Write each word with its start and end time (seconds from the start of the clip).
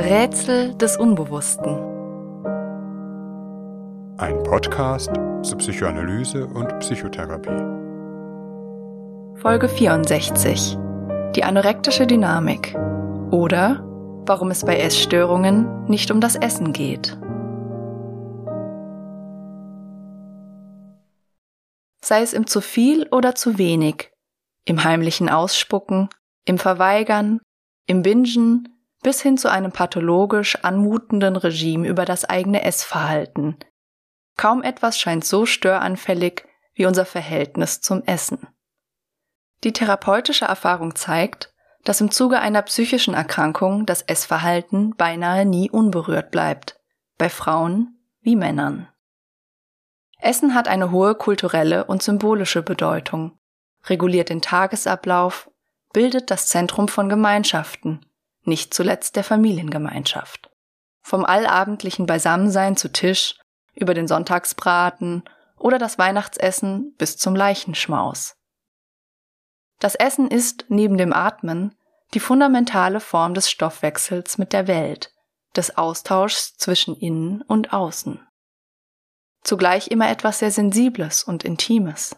Rätsel 0.00 0.74
des 0.76 0.96
Unbewussten. 0.96 1.76
Ein 4.16 4.42
Podcast 4.44 5.10
zur 5.42 5.58
Psychoanalyse 5.58 6.46
und 6.46 6.78
Psychotherapie. 6.78 7.50
Folge 9.42 9.68
64. 9.68 10.78
Die 11.36 11.44
anorektische 11.44 12.06
Dynamik. 12.06 12.74
Oder 13.30 13.84
warum 14.24 14.50
es 14.50 14.64
bei 14.64 14.78
Essstörungen 14.78 15.84
nicht 15.84 16.10
um 16.10 16.22
das 16.22 16.34
Essen 16.34 16.72
geht. 16.72 17.18
Sei 22.02 22.22
es 22.22 22.32
im 22.32 22.46
zu 22.46 22.62
viel 22.62 23.06
oder 23.10 23.34
zu 23.34 23.58
wenig, 23.58 24.10
im 24.64 24.82
heimlichen 24.82 25.28
Ausspucken, 25.28 26.08
im 26.46 26.56
Verweigern, 26.56 27.40
im 27.86 28.00
Bingen, 28.00 28.79
bis 29.02 29.22
hin 29.22 29.38
zu 29.38 29.50
einem 29.50 29.72
pathologisch 29.72 30.56
anmutenden 30.62 31.36
Regime 31.36 31.88
über 31.88 32.04
das 32.04 32.24
eigene 32.24 32.62
Essverhalten. 32.62 33.56
Kaum 34.36 34.62
etwas 34.62 34.98
scheint 34.98 35.24
so 35.24 35.46
störanfällig 35.46 36.46
wie 36.74 36.86
unser 36.86 37.06
Verhältnis 37.06 37.80
zum 37.80 38.02
Essen. 38.04 38.46
Die 39.64 39.72
therapeutische 39.72 40.46
Erfahrung 40.46 40.94
zeigt, 40.94 41.52
dass 41.84 42.00
im 42.00 42.10
Zuge 42.10 42.40
einer 42.40 42.62
psychischen 42.62 43.14
Erkrankung 43.14 43.86
das 43.86 44.02
Essverhalten 44.02 44.94
beinahe 44.96 45.46
nie 45.46 45.70
unberührt 45.70 46.30
bleibt, 46.30 46.78
bei 47.16 47.30
Frauen 47.30 47.98
wie 48.20 48.36
Männern. 48.36 48.88
Essen 50.20 50.54
hat 50.54 50.68
eine 50.68 50.90
hohe 50.90 51.14
kulturelle 51.14 51.84
und 51.84 52.02
symbolische 52.02 52.62
Bedeutung, 52.62 53.38
reguliert 53.86 54.28
den 54.28 54.42
Tagesablauf, 54.42 55.50
bildet 55.94 56.30
das 56.30 56.46
Zentrum 56.46 56.88
von 56.88 57.08
Gemeinschaften 57.08 58.04
nicht 58.44 58.74
zuletzt 58.74 59.16
der 59.16 59.24
Familiengemeinschaft. 59.24 60.50
Vom 61.02 61.24
allabendlichen 61.24 62.06
Beisammensein 62.06 62.76
zu 62.76 62.92
Tisch, 62.92 63.36
über 63.74 63.94
den 63.94 64.08
Sonntagsbraten 64.08 65.24
oder 65.56 65.78
das 65.78 65.98
Weihnachtsessen 65.98 66.94
bis 66.96 67.16
zum 67.16 67.34
Leichenschmaus. 67.34 68.36
Das 69.78 69.94
Essen 69.94 70.28
ist 70.28 70.66
neben 70.68 70.98
dem 70.98 71.12
Atmen 71.12 71.74
die 72.12 72.20
fundamentale 72.20 73.00
Form 73.00 73.34
des 73.34 73.50
Stoffwechsels 73.50 74.36
mit 74.36 74.52
der 74.52 74.66
Welt, 74.66 75.12
des 75.56 75.76
Austauschs 75.76 76.56
zwischen 76.56 76.96
innen 76.96 77.42
und 77.42 77.72
außen. 77.72 78.26
Zugleich 79.42 79.88
immer 79.88 80.10
etwas 80.10 80.40
sehr 80.40 80.50
Sensibles 80.50 81.24
und 81.24 81.44
Intimes. 81.44 82.16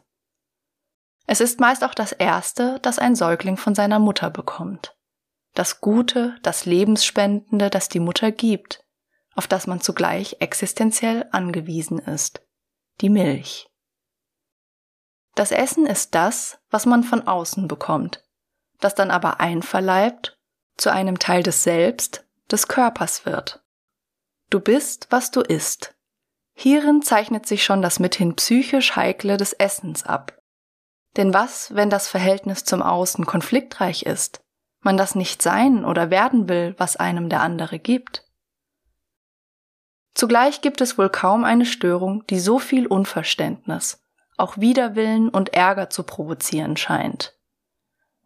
Es 1.26 1.40
ist 1.40 1.60
meist 1.60 1.84
auch 1.84 1.94
das 1.94 2.10
Erste, 2.12 2.80
das 2.82 2.98
ein 2.98 3.14
Säugling 3.14 3.56
von 3.56 3.74
seiner 3.76 4.00
Mutter 4.00 4.28
bekommt 4.28 4.96
das 5.54 5.80
Gute, 5.80 6.36
das 6.42 6.64
Lebensspendende, 6.64 7.70
das 7.70 7.88
die 7.88 8.00
Mutter 8.00 8.32
gibt, 8.32 8.84
auf 9.34 9.46
das 9.46 9.66
man 9.66 9.80
zugleich 9.80 10.36
existenziell 10.40 11.28
angewiesen 11.32 11.98
ist, 11.98 12.42
die 13.00 13.10
Milch. 13.10 13.68
Das 15.34 15.50
Essen 15.50 15.86
ist 15.86 16.14
das, 16.14 16.58
was 16.70 16.86
man 16.86 17.04
von 17.04 17.26
außen 17.26 17.68
bekommt, 17.68 18.24
das 18.80 18.94
dann 18.94 19.10
aber 19.10 19.40
einverleibt 19.40 20.38
zu 20.76 20.90
einem 20.90 21.18
Teil 21.18 21.42
des 21.42 21.62
Selbst, 21.62 22.26
des 22.50 22.68
Körpers 22.68 23.24
wird. 23.24 23.62
Du 24.50 24.60
bist, 24.60 25.06
was 25.10 25.30
du 25.30 25.40
isst. 25.40 25.94
Hierin 26.54 27.00
zeichnet 27.00 27.46
sich 27.46 27.64
schon 27.64 27.80
das 27.80 27.98
mithin 27.98 28.36
psychisch 28.36 28.94
Heikle 28.94 29.38
des 29.38 29.54
Essens 29.54 30.04
ab. 30.04 30.38
Denn 31.16 31.32
was, 31.32 31.74
wenn 31.74 31.88
das 31.88 32.08
Verhältnis 32.08 32.64
zum 32.64 32.82
Außen 32.82 33.24
konfliktreich 33.24 34.02
ist, 34.04 34.41
man 34.82 34.96
das 34.96 35.14
nicht 35.14 35.42
sein 35.42 35.84
oder 35.84 36.10
werden 36.10 36.48
will, 36.48 36.74
was 36.78 36.96
einem 36.96 37.28
der 37.28 37.40
andere 37.40 37.78
gibt. 37.78 38.24
Zugleich 40.14 40.60
gibt 40.60 40.80
es 40.80 40.98
wohl 40.98 41.08
kaum 41.08 41.44
eine 41.44 41.64
Störung, 41.64 42.26
die 42.26 42.38
so 42.38 42.58
viel 42.58 42.86
Unverständnis, 42.86 44.02
auch 44.36 44.58
Widerwillen 44.58 45.28
und 45.28 45.54
Ärger 45.54 45.88
zu 45.88 46.02
provozieren 46.02 46.76
scheint. 46.76 47.34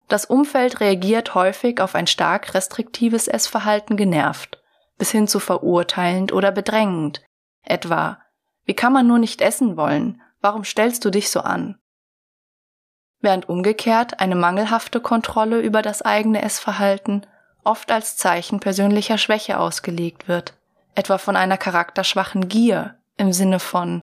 Das 0.09 0.25
Umfeld 0.25 0.81
reagiert 0.81 1.35
häufig 1.35 1.81
auf 1.81 1.95
ein 1.95 2.07
stark 2.07 2.55
restriktives 2.55 3.29
Essverhalten 3.29 3.97
genervt, 3.97 4.63
bis 4.99 5.11
hin 5.11 5.29
zu 5.29 5.41
verurteilend 5.41 6.33
oder 6.33 6.53
bedrängend, 6.53 7.23
etwa 7.63 8.21
Wie 8.65 8.75
kann 8.75 8.93
man 8.93 9.07
nur 9.07 9.19
nicht 9.19 9.41
essen 9.41 9.77
wollen? 9.77 10.21
Warum 10.41 10.65
stellst 10.65 11.05
du 11.05 11.11
dich 11.11 11.31
so 11.31 11.41
an? 11.41 11.79
Während 13.21 13.49
umgekehrt 13.49 14.21
eine 14.21 14.35
mangelhafte 14.35 15.01
Kontrolle 15.01 15.61
über 15.61 15.83
das 15.83 16.03
eigene 16.03 16.43
Essverhalten 16.43 17.27
oft 17.65 17.91
als 17.91 18.17
Zeichen 18.17 18.61
persönlicher 18.61 19.19
Schwäche 19.19 19.59
ausgelegt 19.59 20.29
wird, 20.29 20.55
etwa 20.95 21.19
von 21.19 21.37
einer 21.37 21.59
charakterschwachen 21.59 22.49
Gier 22.49 22.97
im 23.17 23.33
Sinne 23.33 23.59
von 23.59 24.01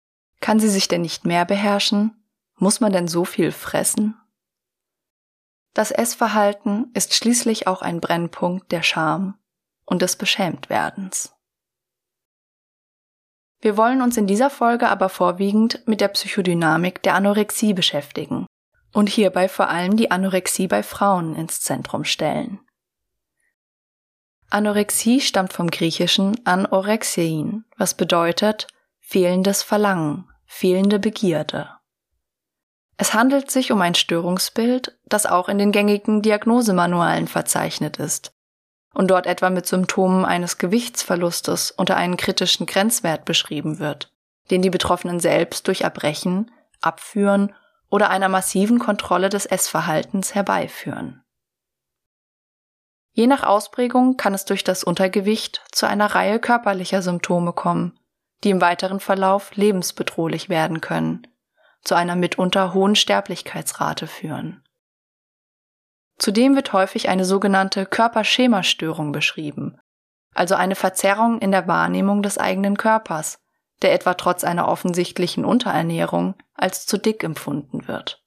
kann 0.40 0.60
sie 0.60 0.68
sich 0.68 0.88
denn 0.88 1.00
nicht 1.00 1.24
mehr 1.24 1.44
beherrschen? 1.44 2.14
Muss 2.58 2.80
man 2.80 2.92
denn 2.92 3.08
so 3.08 3.24
viel 3.24 3.52
fressen? 3.52 4.14
Das 5.74 5.90
Essverhalten 5.90 6.90
ist 6.94 7.14
schließlich 7.14 7.66
auch 7.66 7.82
ein 7.82 8.00
Brennpunkt 8.00 8.72
der 8.72 8.82
Scham 8.82 9.38
und 9.84 10.02
des 10.02 10.16
Beschämtwerdens. 10.16 11.34
Wir 13.60 13.76
wollen 13.76 14.02
uns 14.02 14.16
in 14.16 14.26
dieser 14.26 14.50
Folge 14.50 14.88
aber 14.88 15.08
vorwiegend 15.08 15.86
mit 15.86 16.00
der 16.00 16.08
Psychodynamik 16.08 17.02
der 17.02 17.14
Anorexie 17.14 17.74
beschäftigen 17.74 18.45
und 18.96 19.10
hierbei 19.10 19.46
vor 19.46 19.68
allem 19.68 19.98
die 19.98 20.10
Anorexie 20.10 20.68
bei 20.68 20.82
Frauen 20.82 21.36
ins 21.36 21.60
Zentrum 21.60 22.04
stellen. 22.04 22.60
Anorexie 24.48 25.20
stammt 25.20 25.52
vom 25.52 25.70
griechischen 25.70 26.40
anorexein, 26.46 27.66
was 27.76 27.92
bedeutet 27.92 28.68
fehlendes 29.00 29.62
Verlangen, 29.62 30.30
fehlende 30.46 30.98
Begierde. 30.98 31.68
Es 32.96 33.12
handelt 33.12 33.50
sich 33.50 33.70
um 33.70 33.82
ein 33.82 33.94
Störungsbild, 33.94 34.98
das 35.04 35.26
auch 35.26 35.50
in 35.50 35.58
den 35.58 35.72
gängigen 35.72 36.22
Diagnosemanualen 36.22 37.28
verzeichnet 37.28 37.98
ist 37.98 38.32
und 38.94 39.10
dort 39.10 39.26
etwa 39.26 39.50
mit 39.50 39.66
Symptomen 39.66 40.24
eines 40.24 40.56
Gewichtsverlustes 40.56 41.70
unter 41.70 41.98
einen 41.98 42.16
kritischen 42.16 42.64
Grenzwert 42.64 43.26
beschrieben 43.26 43.78
wird, 43.78 44.10
den 44.50 44.62
die 44.62 44.70
Betroffenen 44.70 45.20
selbst 45.20 45.66
durch 45.68 45.82
Erbrechen, 45.82 46.50
Abführen 46.80 47.52
oder 47.90 48.10
einer 48.10 48.28
massiven 48.28 48.78
Kontrolle 48.78 49.28
des 49.28 49.46
Essverhaltens 49.46 50.34
herbeiführen. 50.34 51.22
Je 53.12 53.26
nach 53.26 53.44
Ausprägung 53.44 54.16
kann 54.16 54.34
es 54.34 54.44
durch 54.44 54.62
das 54.62 54.84
Untergewicht 54.84 55.62
zu 55.72 55.86
einer 55.86 56.14
Reihe 56.14 56.38
körperlicher 56.38 57.00
Symptome 57.00 57.52
kommen, 57.52 57.98
die 58.44 58.50
im 58.50 58.60
weiteren 58.60 59.00
Verlauf 59.00 59.56
lebensbedrohlich 59.56 60.48
werden 60.48 60.82
können, 60.82 61.26
zu 61.82 61.94
einer 61.94 62.16
mitunter 62.16 62.74
hohen 62.74 62.94
Sterblichkeitsrate 62.94 64.06
führen. 64.06 64.62
Zudem 66.18 66.56
wird 66.56 66.72
häufig 66.72 67.08
eine 67.08 67.24
sogenannte 67.24 67.86
Körperschemastörung 67.86 69.12
beschrieben, 69.12 69.78
also 70.34 70.54
eine 70.54 70.74
Verzerrung 70.74 71.38
in 71.38 71.52
der 71.52 71.66
Wahrnehmung 71.66 72.22
des 72.22 72.36
eigenen 72.36 72.76
Körpers, 72.76 73.38
der 73.82 73.92
etwa 73.92 74.14
trotz 74.14 74.44
einer 74.44 74.68
offensichtlichen 74.68 75.44
Unterernährung 75.44 76.34
als 76.54 76.86
zu 76.86 76.98
dick 76.98 77.22
empfunden 77.22 77.86
wird. 77.88 78.22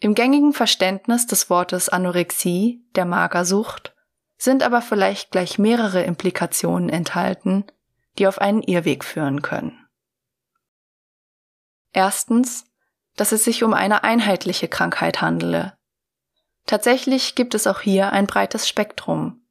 Im 0.00 0.14
gängigen 0.14 0.52
Verständnis 0.52 1.26
des 1.26 1.50
Wortes 1.50 1.88
Anorexie, 1.88 2.84
der 2.94 3.04
Magersucht, 3.04 3.94
sind 4.36 4.62
aber 4.62 4.80
vielleicht 4.80 5.32
gleich 5.32 5.58
mehrere 5.58 6.04
Implikationen 6.04 6.88
enthalten, 6.88 7.64
die 8.18 8.28
auf 8.28 8.38
einen 8.40 8.62
Irrweg 8.62 9.04
führen 9.04 9.42
können. 9.42 9.86
Erstens, 11.92 12.64
dass 13.16 13.32
es 13.32 13.42
sich 13.42 13.64
um 13.64 13.74
eine 13.74 14.04
einheitliche 14.04 14.68
Krankheit 14.68 15.20
handele. 15.20 15.76
Tatsächlich 16.66 17.34
gibt 17.34 17.54
es 17.54 17.66
auch 17.66 17.80
hier 17.80 18.12
ein 18.12 18.26
breites 18.26 18.68
Spektrum. 18.68 19.42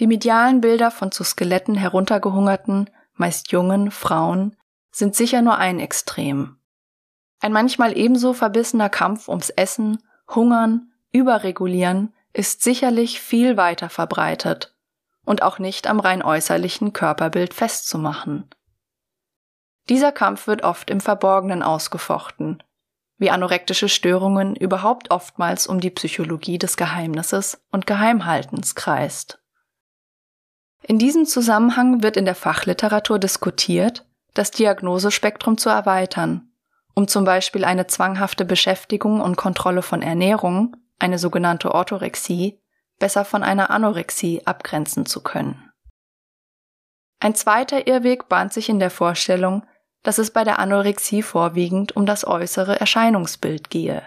Die 0.00 0.06
medialen 0.06 0.60
Bilder 0.60 0.90
von 0.90 1.12
zu 1.12 1.24
Skeletten 1.24 1.74
heruntergehungerten 1.74 2.90
meist 3.14 3.52
jungen 3.52 3.90
Frauen, 3.90 4.56
sind 4.90 5.14
sicher 5.14 5.42
nur 5.42 5.58
ein 5.58 5.80
Extrem. 5.80 6.58
Ein 7.40 7.52
manchmal 7.52 7.96
ebenso 7.96 8.34
verbissener 8.34 8.88
Kampf 8.88 9.28
ums 9.28 9.50
Essen, 9.50 10.02
Hungern, 10.32 10.92
Überregulieren 11.10 12.14
ist 12.32 12.62
sicherlich 12.62 13.20
viel 13.20 13.56
weiter 13.56 13.90
verbreitet 13.90 14.74
und 15.24 15.42
auch 15.42 15.58
nicht 15.58 15.86
am 15.86 16.00
rein 16.00 16.22
äußerlichen 16.22 16.92
Körperbild 16.92 17.52
festzumachen. 17.52 18.48
Dieser 19.88 20.12
Kampf 20.12 20.46
wird 20.46 20.62
oft 20.62 20.88
im 20.88 21.00
Verborgenen 21.00 21.62
ausgefochten, 21.62 22.62
wie 23.18 23.30
anorektische 23.30 23.88
Störungen 23.88 24.56
überhaupt 24.56 25.10
oftmals 25.10 25.66
um 25.66 25.80
die 25.80 25.90
Psychologie 25.90 26.58
des 26.58 26.76
Geheimnisses 26.76 27.62
und 27.70 27.86
Geheimhaltens 27.86 28.74
kreist. 28.74 29.41
In 30.82 30.98
diesem 30.98 31.26
Zusammenhang 31.26 32.02
wird 32.02 32.16
in 32.16 32.24
der 32.24 32.34
Fachliteratur 32.34 33.18
diskutiert, 33.18 34.04
das 34.34 34.50
Diagnosespektrum 34.50 35.56
zu 35.56 35.68
erweitern, 35.68 36.50
um 36.94 37.06
zum 37.06 37.24
Beispiel 37.24 37.64
eine 37.64 37.86
zwanghafte 37.86 38.44
Beschäftigung 38.44 39.20
und 39.20 39.36
Kontrolle 39.36 39.82
von 39.82 40.02
Ernährung, 40.02 40.76
eine 40.98 41.18
sogenannte 41.18 41.72
Orthorexie, 41.72 42.60
besser 42.98 43.24
von 43.24 43.42
einer 43.42 43.70
Anorexie 43.70 44.42
abgrenzen 44.44 45.06
zu 45.06 45.22
können. 45.22 45.70
Ein 47.20 47.34
zweiter 47.34 47.86
Irrweg 47.86 48.28
bahnt 48.28 48.52
sich 48.52 48.68
in 48.68 48.80
der 48.80 48.90
Vorstellung, 48.90 49.64
dass 50.02 50.18
es 50.18 50.32
bei 50.32 50.42
der 50.42 50.58
Anorexie 50.58 51.22
vorwiegend 51.22 51.94
um 51.94 52.06
das 52.06 52.26
äußere 52.26 52.80
Erscheinungsbild 52.80 53.70
gehe, 53.70 54.02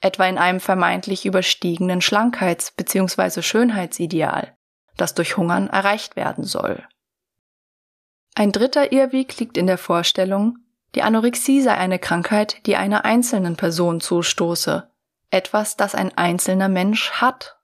etwa 0.00 0.26
in 0.26 0.38
einem 0.38 0.60
vermeintlich 0.60 1.26
überstiegenen 1.26 2.00
Schlankheits- 2.00 2.72
bzw. 2.72 3.42
Schönheitsideal, 3.42 4.56
das 4.96 5.14
durch 5.14 5.36
Hungern 5.36 5.68
erreicht 5.68 6.16
werden 6.16 6.44
soll. 6.44 6.86
Ein 8.34 8.52
dritter 8.52 8.92
Irrweg 8.92 9.38
liegt 9.38 9.56
in 9.56 9.66
der 9.66 9.78
Vorstellung, 9.78 10.58
die 10.94 11.02
Anorexie 11.02 11.60
sei 11.60 11.74
eine 11.74 11.98
Krankheit, 11.98 12.66
die 12.66 12.76
einer 12.76 13.04
einzelnen 13.04 13.56
Person 13.56 14.00
zustoße, 14.00 14.90
etwas, 15.30 15.76
das 15.76 15.94
ein 15.94 16.16
einzelner 16.16 16.68
Mensch 16.68 17.12
hat, 17.12 17.58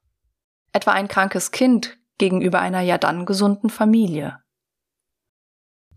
etwa 0.72 0.92
ein 0.92 1.08
krankes 1.08 1.50
Kind 1.50 1.98
gegenüber 2.18 2.60
einer 2.60 2.80
ja 2.80 2.98
dann 2.98 3.26
gesunden 3.26 3.70
Familie. 3.70 4.38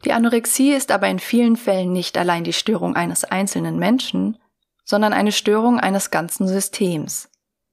Die 0.06 0.14
Anorexie 0.14 0.74
ist 0.74 0.92
aber 0.92 1.08
in 1.08 1.20
vielen 1.20 1.58
Fällen 1.58 1.92
nicht 1.92 2.18
allein 2.18 2.44
die 2.44 2.54
Störung 2.54 2.96
eines 2.96 3.26
einzelnen 3.26 3.78
Menschen, 3.78 4.38
sondern 4.86 5.14
eine 5.14 5.31
Störung 5.31 5.80
eines 5.80 6.10
ganzen 6.10 6.48
Systems, 6.48 7.30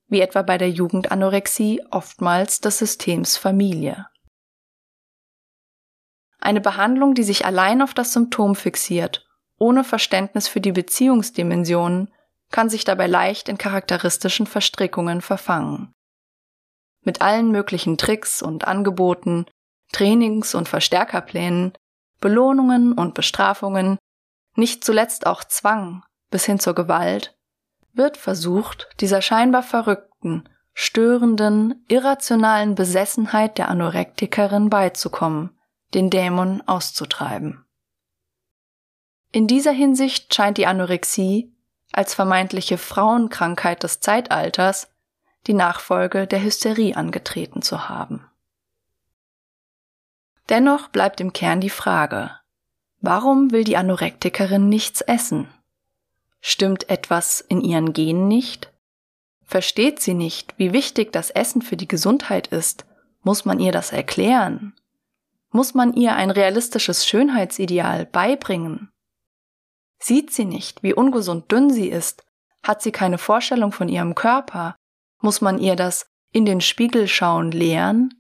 wie 0.09 0.21
etwa 0.21 0.43
bei 0.43 0.59
der 0.59 0.71
Jugendanorexie 0.71 1.83
oftmals 1.91 2.61
des 2.61 2.79
Systems 2.79 3.37
Familie. 3.37 4.07
Eine 6.39 6.61
Behandlung, 6.61 7.15
die 7.15 7.25
sich 7.25 7.45
allein 7.45 7.83
auf 7.83 7.93
das 7.93 8.13
Symptom 8.13 8.55
fixiert, 8.55 9.27
ohne 9.59 9.85
Verständnis 9.85 10.49
für 10.49 10.61
die 10.61 10.73
Beziehungsdimensionen, 10.73 12.13
kann 12.51 12.69
sich 12.69 12.85
dabei 12.85 13.07
leicht 13.07 13.49
in 13.49 13.59
charakteristischen 13.59 14.47
Verstrickungen 14.47 15.21
verfangen. 15.21 15.93
Mit 17.03 17.21
allen 17.21 17.51
möglichen 17.51 17.99
Tricks 17.99 18.43
und 18.43 18.67
Angeboten, 18.67 19.47
Trainings- 19.93 20.55
und 20.55 20.69
Verstärkerplänen, 20.69 21.73
Belohnungen 22.21 22.93
und 22.93 23.15
Bestrafungen, 23.15 23.99
nicht 24.55 24.85
zuletzt 24.85 25.27
auch 25.27 25.45
Zwang 25.45 26.03
bis 26.31 26.45
hin 26.45 26.59
zur 26.59 26.75
Gewalt, 26.75 27.36
wird 27.97 28.17
versucht, 28.17 28.89
dieser 29.01 29.23
scheinbar 29.23 29.63
verrückten, 29.63 30.49
störenden, 30.75 31.85
irrationalen 31.89 32.75
Besessenheit 32.75 33.59
der 33.59 33.69
Anorektikerin 33.69 34.69
beizukommen, 34.69 35.59
den 35.95 36.11
Dämon 36.11 36.63
auszutreiben. 36.67 37.65
In 39.33 39.47
dieser 39.47 39.73
Hinsicht 39.73 40.35
scheint 40.35 40.59
die 40.59 40.67
Anorexie 40.67 41.53
als 41.93 42.15
vermeintliche 42.15 42.79
Frauenkrankheit 42.79 43.83
des 43.83 44.01
Zeitalters 44.01 44.91
die 45.47 45.55
Nachfolge 45.55 46.27
der 46.27 46.43
Hysterie 46.43 46.95
angetreten 46.97 47.63
zu 47.63 47.89
haben. 47.89 48.29
Dennoch 50.49 50.89
bleibt 50.89 51.21
im 51.21 51.33
Kern 51.33 51.61
die 51.61 51.71
Frage, 51.71 52.31
warum 53.01 53.51
will 53.51 53.65
die 53.65 53.77
Anorektikerin 53.77 54.69
nichts 54.69 55.01
essen? 55.01 55.49
Stimmt 56.49 56.89
etwas 56.91 57.41
in 57.41 57.61
ihren 57.61 57.93
Genen 57.93 58.29
nicht? 58.29 58.73
Versteht 59.43 59.99
sie 59.99 60.15
nicht, 60.15 60.57
wie 60.59 60.73
wichtig 60.73 61.13
das 61.13 61.31
Essen 61.31 61.61
für 61.61 61.77
die 61.77 61.89
Gesundheit 61.89 62.47
ist? 62.47 62.87
Muss 63.25 63.45
man 63.45 63.59
ihr 63.59 63.73
das 63.73 63.91
erklären? 63.91 64.73
Muss 65.51 65.75
man 65.75 65.93
ihr 65.93 66.15
ein 66.15 66.31
realistisches 66.31 67.05
Schönheitsideal 67.05 68.07
beibringen? 68.07 68.93
Sieht 69.99 70.33
sie 70.33 70.45
nicht, 70.45 70.85
wie 70.85 70.95
ungesund 70.95 71.51
dünn 71.51 71.69
sie 71.69 71.89
ist? 71.89 72.25
Hat 72.63 72.81
sie 72.81 72.93
keine 72.93 73.19
Vorstellung 73.19 73.73
von 73.73 73.89
ihrem 73.89 74.15
Körper? 74.15 74.77
Muss 75.21 75.41
man 75.41 75.59
ihr 75.59 75.75
das 75.75 76.07
in 76.31 76.47
den 76.47 76.61
Spiegel 76.61 77.09
schauen 77.09 77.51
lehren? 77.51 78.15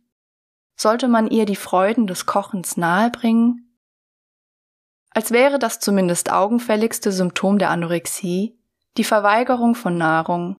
Sollte 0.75 1.07
man 1.07 1.29
ihr 1.29 1.47
die 1.47 1.55
Freuden 1.55 2.09
des 2.09 2.27
Kochens 2.27 2.77
nahebringen? 2.77 3.66
Als 5.17 5.31
wäre 5.31 5.59
das 5.59 5.81
zumindest 5.81 6.31
augenfälligste 6.31 7.11
Symptom 7.11 7.59
der 7.59 7.71
Anorexie 7.71 8.55
die 8.99 9.05
Verweigerung 9.05 9.75
von 9.75 9.97
Nahrung, 9.97 10.57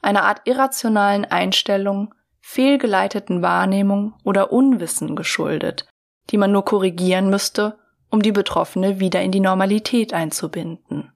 einer 0.00 0.24
Art 0.24 0.40
irrationalen 0.46 1.26
Einstellung, 1.26 2.14
fehlgeleiteten 2.40 3.42
Wahrnehmung 3.42 4.14
oder 4.24 4.50
Unwissen 4.50 5.14
geschuldet, 5.14 5.86
die 6.30 6.38
man 6.38 6.52
nur 6.52 6.64
korrigieren 6.64 7.28
müsste, 7.28 7.78
um 8.08 8.22
die 8.22 8.32
Betroffene 8.32 8.98
wieder 8.98 9.20
in 9.20 9.30
die 9.30 9.40
Normalität 9.40 10.14
einzubinden. 10.14 11.12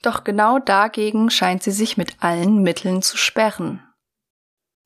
Doch 0.00 0.24
genau 0.24 0.58
dagegen 0.58 1.28
scheint 1.28 1.62
sie 1.62 1.72
sich 1.72 1.98
mit 1.98 2.22
allen 2.22 2.62
Mitteln 2.62 3.02
zu 3.02 3.18
sperren. 3.18 3.86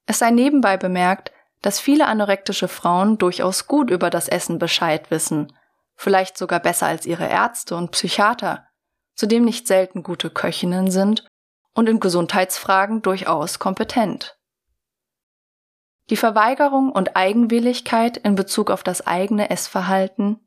Es 0.06 0.18
sei 0.18 0.32
nebenbei 0.32 0.76
bemerkt, 0.76 1.30
dass 1.62 1.78
viele 1.78 2.08
anorektische 2.08 2.66
Frauen 2.66 3.16
durchaus 3.16 3.68
gut 3.68 3.90
über 3.92 4.10
das 4.10 4.26
Essen 4.26 4.58
Bescheid 4.58 5.08
wissen, 5.12 5.52
vielleicht 5.96 6.38
sogar 6.38 6.60
besser 6.60 6.86
als 6.86 7.06
ihre 7.06 7.26
Ärzte 7.26 7.76
und 7.76 7.90
Psychiater, 7.90 8.66
zudem 9.14 9.44
nicht 9.44 9.66
selten 9.66 10.02
gute 10.02 10.30
Köchinnen 10.30 10.90
sind 10.90 11.26
und 11.74 11.88
in 11.88 12.00
Gesundheitsfragen 12.00 13.02
durchaus 13.02 13.58
kompetent. 13.58 14.38
Die 16.08 16.16
Verweigerung 16.16 16.92
und 16.92 17.16
Eigenwilligkeit 17.16 18.16
in 18.16 18.36
Bezug 18.36 18.70
auf 18.70 18.84
das 18.84 19.06
eigene 19.06 19.50
Essverhalten, 19.50 20.38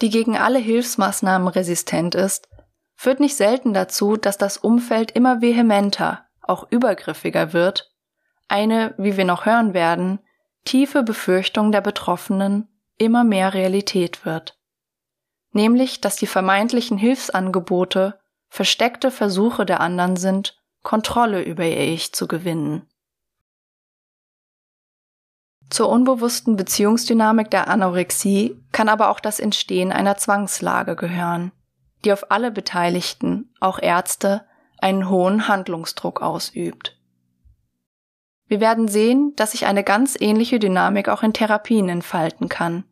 die 0.00 0.10
gegen 0.10 0.36
alle 0.36 0.58
Hilfsmaßnahmen 0.58 1.46
resistent 1.46 2.16
ist, 2.16 2.48
führt 2.96 3.20
nicht 3.20 3.36
selten 3.36 3.74
dazu, 3.74 4.16
dass 4.16 4.38
das 4.38 4.56
Umfeld 4.56 5.12
immer 5.12 5.40
vehementer, 5.40 6.26
auch 6.42 6.66
übergriffiger 6.70 7.52
wird, 7.52 7.92
eine, 8.48 8.94
wie 8.98 9.16
wir 9.16 9.24
noch 9.24 9.46
hören 9.46 9.72
werden, 9.72 10.18
tiefe 10.64 11.02
Befürchtung 11.02 11.72
der 11.72 11.80
Betroffenen 11.80 12.68
immer 12.98 13.24
mehr 13.24 13.54
Realität 13.54 14.24
wird. 14.24 14.58
Nämlich, 15.54 16.02
dass 16.02 16.16
die 16.16 16.26
vermeintlichen 16.26 16.98
Hilfsangebote 16.98 18.20
versteckte 18.48 19.10
Versuche 19.10 19.64
der 19.64 19.80
anderen 19.80 20.16
sind, 20.16 20.62
Kontrolle 20.82 21.42
über 21.42 21.64
ihr 21.64 21.80
Ich 21.80 22.12
zu 22.12 22.28
gewinnen. 22.28 22.86
Zur 25.70 25.88
unbewussten 25.88 26.56
Beziehungsdynamik 26.56 27.50
der 27.50 27.68
Anorexie 27.68 28.60
kann 28.70 28.88
aber 28.88 29.08
auch 29.08 29.20
das 29.20 29.40
Entstehen 29.40 29.92
einer 29.92 30.16
Zwangslage 30.16 30.94
gehören, 30.94 31.52
die 32.04 32.12
auf 32.12 32.30
alle 32.30 32.50
Beteiligten, 32.50 33.52
auch 33.60 33.78
Ärzte, 33.78 34.44
einen 34.78 35.08
hohen 35.08 35.48
Handlungsdruck 35.48 36.20
ausübt. 36.20 36.98
Wir 38.46 38.60
werden 38.60 38.88
sehen, 38.88 39.32
dass 39.36 39.52
sich 39.52 39.66
eine 39.66 39.84
ganz 39.84 40.16
ähnliche 40.20 40.58
Dynamik 40.58 41.08
auch 41.08 41.22
in 41.22 41.32
Therapien 41.32 41.88
entfalten 41.88 42.48
kann. 42.48 42.84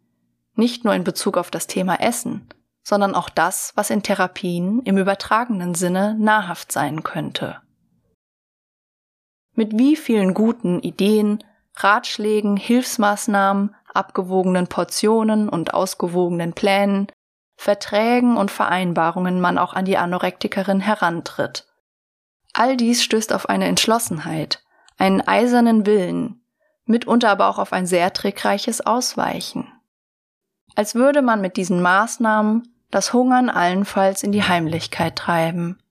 Nicht 0.55 0.85
nur 0.85 0.95
in 0.95 1.05
Bezug 1.05 1.37
auf 1.37 1.51
das 1.51 1.67
Thema 1.67 2.01
Essen, 2.01 2.49
sondern 2.83 3.15
auch 3.15 3.29
das, 3.29 3.73
was 3.77 3.91
in 3.91 4.03
Therapien 4.03 4.81
im 4.83 4.99
übertragenen 4.99 5.75
Sinne 5.75 6.17
nahrhaft 6.19 6.73
sein 6.73 7.03
könnte. 7.03 7.61
Mit 9.55 9.79
wie 9.79 9.97
vielen 9.97 10.35
guten 10.35 10.81
Ideen, 10.81 11.45
Ratschlägen, 11.77 12.57
Hilfsmaßnahmen, 12.57 13.75
abgewogenen 13.93 14.67
Portionen 14.67 15.49
und 15.49 15.75
ausgewogenen 15.75 16.55
Plänen, 16.55 17.07
Verträgen 17.57 18.37
und 18.37 18.51
Vereinbarungen 18.51 19.41
man 19.41 19.59
auch 19.59 19.75
an 19.75 19.85
die 19.85 19.99
Anorektikerin 19.99 20.81
herantritt. 20.81 21.67
All 22.55 22.77
dies 22.77 23.03
stößt 23.05 23.33
auf 23.33 23.49
eine 23.49 23.67
Entschlossenheit, 23.67 24.65
einen 24.99 25.21
eisernen 25.21 25.87
Willen, 25.87 26.45
mitunter 26.85 27.31
aber 27.31 27.49
auch 27.49 27.59
auf 27.59 27.73
ein 27.73 27.87
sehr 27.87 28.13
trickreiches 28.13 28.81
Ausweichen. 28.81 29.73
Als 30.75 30.95
würde 30.95 31.23
man 31.23 31.41
mit 31.41 31.57
diesen 31.57 31.83
Maßnahmen 31.83 32.72
das 32.93 33.13
Hungern 33.13 33.51
allenfalls 33.51 34.23
in 34.23 34.31
die 34.31 34.45
Heimlichkeit 34.45 35.17
treiben. 35.17 35.83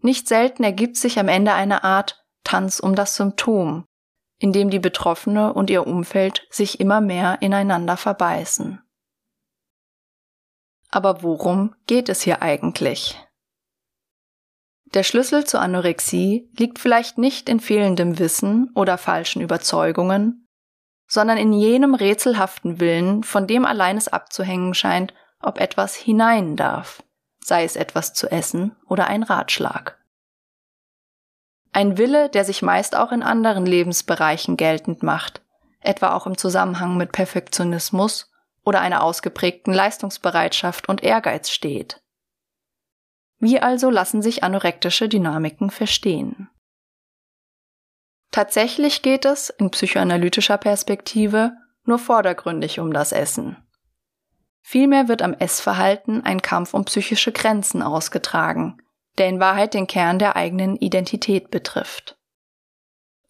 Nicht 0.00 0.28
selten 0.28 0.64
ergibt 0.64 0.96
sich 0.96 1.18
am 1.18 1.28
Ende 1.28 1.52
eine 1.52 1.84
Art 1.84 2.24
Tanz 2.44 2.80
um 2.80 2.94
das 2.94 3.16
Symptom, 3.16 3.84
in 4.38 4.52
dem 4.52 4.70
die 4.70 4.78
Betroffene 4.78 5.52
und 5.52 5.70
ihr 5.70 5.86
Umfeld 5.86 6.46
sich 6.50 6.80
immer 6.80 7.00
mehr 7.00 7.42
ineinander 7.42 7.96
verbeißen. 7.96 8.80
Aber 10.88 11.22
worum 11.22 11.74
geht 11.86 12.08
es 12.08 12.22
hier 12.22 12.42
eigentlich? 12.42 13.18
Der 14.94 15.02
Schlüssel 15.02 15.44
zur 15.44 15.60
Anorexie 15.60 16.50
liegt 16.56 16.78
vielleicht 16.78 17.18
nicht 17.18 17.48
in 17.48 17.60
fehlendem 17.60 18.18
Wissen 18.18 18.70
oder 18.74 18.98
falschen 18.98 19.40
Überzeugungen, 19.40 20.46
sondern 21.08 21.38
in 21.38 21.52
jenem 21.52 21.94
rätselhaften 21.94 22.78
Willen, 22.78 23.24
von 23.24 23.46
dem 23.46 23.64
allein 23.64 23.96
es 23.96 24.08
abzuhängen 24.08 24.74
scheint, 24.74 25.14
ob 25.42 25.58
etwas 25.60 25.94
hinein 25.94 26.56
darf, 26.56 27.02
sei 27.40 27.64
es 27.64 27.76
etwas 27.76 28.14
zu 28.14 28.30
essen 28.30 28.76
oder 28.86 29.06
ein 29.06 29.22
Ratschlag. 29.22 29.98
Ein 31.72 31.96
Wille, 31.98 32.28
der 32.28 32.44
sich 32.44 32.62
meist 32.62 32.96
auch 32.96 33.12
in 33.12 33.22
anderen 33.22 33.64
Lebensbereichen 33.64 34.56
geltend 34.56 35.02
macht, 35.02 35.42
etwa 35.80 36.14
auch 36.14 36.26
im 36.26 36.36
Zusammenhang 36.36 36.96
mit 36.96 37.12
Perfektionismus 37.12 38.30
oder 38.64 38.80
einer 38.80 39.02
ausgeprägten 39.02 39.72
Leistungsbereitschaft 39.72 40.88
und 40.88 41.02
Ehrgeiz 41.02 41.50
steht. 41.50 42.02
Wie 43.38 43.60
also 43.60 43.90
lassen 43.90 44.22
sich 44.22 44.44
anorektische 44.44 45.08
Dynamiken 45.08 45.70
verstehen? 45.70 46.48
Tatsächlich 48.30 49.02
geht 49.02 49.24
es, 49.24 49.50
in 49.50 49.70
psychoanalytischer 49.70 50.58
Perspektive, 50.58 51.52
nur 51.84 51.98
vordergründig 51.98 52.80
um 52.80 52.92
das 52.92 53.12
Essen. 53.12 53.61
Vielmehr 54.62 55.08
wird 55.08 55.22
am 55.22 55.34
Essverhalten 55.34 56.24
ein 56.24 56.40
Kampf 56.40 56.72
um 56.72 56.84
psychische 56.84 57.32
Grenzen 57.32 57.82
ausgetragen, 57.82 58.80
der 59.18 59.28
in 59.28 59.40
Wahrheit 59.40 59.74
den 59.74 59.86
Kern 59.86 60.18
der 60.18 60.36
eigenen 60.36 60.76
Identität 60.76 61.50
betrifft. 61.50 62.16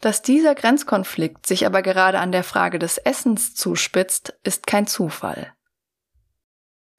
Dass 0.01 0.23
dieser 0.23 0.55
Grenzkonflikt 0.55 1.47
sich 1.47 1.65
aber 1.65 1.81
gerade 1.83 2.19
an 2.19 2.33
der 2.33 2.45
Frage 2.45 2.79
des 2.79 2.99
Essens 2.99 3.55
zuspitzt, 3.55 4.35
ist 4.43 4.67
kein 4.67 4.87
Zufall. 4.87 5.53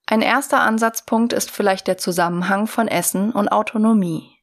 Ein 0.06 0.22
erster 0.22 0.62
Ansatzpunkt 0.62 1.34
ist 1.34 1.52
vielleicht 1.52 1.88
der 1.88 1.98
Zusammenhang 1.98 2.68
von 2.68 2.88
Essen 2.88 3.32
und 3.32 3.50
Autonomie. 3.50 4.38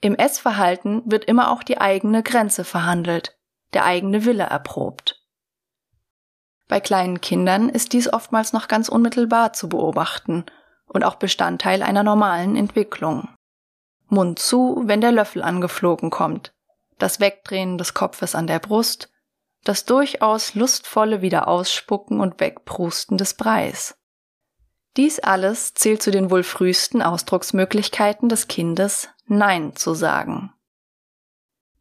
Im 0.00 0.14
Essverhalten 0.14 1.02
wird 1.06 1.24
immer 1.24 1.50
auch 1.50 1.62
die 1.62 1.80
eigene 1.80 2.22
Grenze 2.22 2.64
verhandelt, 2.64 3.36
der 3.72 3.84
eigene 3.84 4.24
Wille 4.24 4.44
erprobt. 4.44 5.17
Bei 6.68 6.80
kleinen 6.80 7.20
Kindern 7.20 7.70
ist 7.70 7.94
dies 7.94 8.12
oftmals 8.12 8.52
noch 8.52 8.68
ganz 8.68 8.88
unmittelbar 8.88 9.54
zu 9.54 9.68
beobachten 9.68 10.44
und 10.86 11.02
auch 11.02 11.16
Bestandteil 11.16 11.82
einer 11.82 12.02
normalen 12.02 12.56
Entwicklung. 12.56 13.28
Mund 14.08 14.38
zu, 14.38 14.82
wenn 14.84 15.00
der 15.00 15.12
Löffel 15.12 15.42
angeflogen 15.42 16.10
kommt, 16.10 16.52
das 16.98 17.20
Wegdrehen 17.20 17.78
des 17.78 17.94
Kopfes 17.94 18.34
an 18.34 18.46
der 18.46 18.58
Brust, 18.58 19.10
das 19.64 19.84
durchaus 19.84 20.54
lustvolle 20.54 21.20
Wiederausspucken 21.22 22.20
und 22.20 22.40
Wegprusten 22.40 23.18
des 23.18 23.34
Breis. 23.34 23.96
Dies 24.96 25.20
alles 25.20 25.74
zählt 25.74 26.02
zu 26.02 26.10
den 26.10 26.30
wohl 26.30 26.42
frühesten 26.42 27.02
Ausdrucksmöglichkeiten 27.02 28.28
des 28.28 28.48
Kindes, 28.48 29.08
Nein 29.26 29.76
zu 29.76 29.94
sagen. 29.94 30.52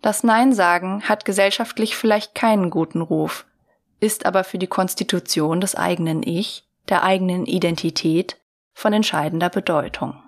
Das 0.01 0.23
Nein 0.23 0.53
sagen 0.53 1.03
hat 1.03 1.25
gesellschaftlich 1.25 1.95
vielleicht 1.95 2.35
keinen 2.35 2.69
guten 2.69 3.01
Ruf, 3.01 3.45
ist 3.99 4.25
aber 4.25 4.43
für 4.43 4.57
die 4.57 4.67
Konstitution 4.67 5.61
des 5.61 5.75
eigenen 5.75 6.23
Ich, 6.23 6.67
der 6.89 7.03
eigenen 7.03 7.45
Identität 7.45 8.39
von 8.73 8.93
entscheidender 8.93 9.49
Bedeutung. 9.49 10.23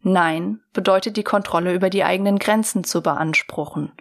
Nein 0.00 0.62
bedeutet 0.72 1.16
die 1.16 1.24
Kontrolle 1.24 1.74
über 1.74 1.90
die 1.90 2.04
eigenen 2.04 2.38
Grenzen 2.38 2.84
zu 2.84 3.02
beanspruchen, 3.02 3.92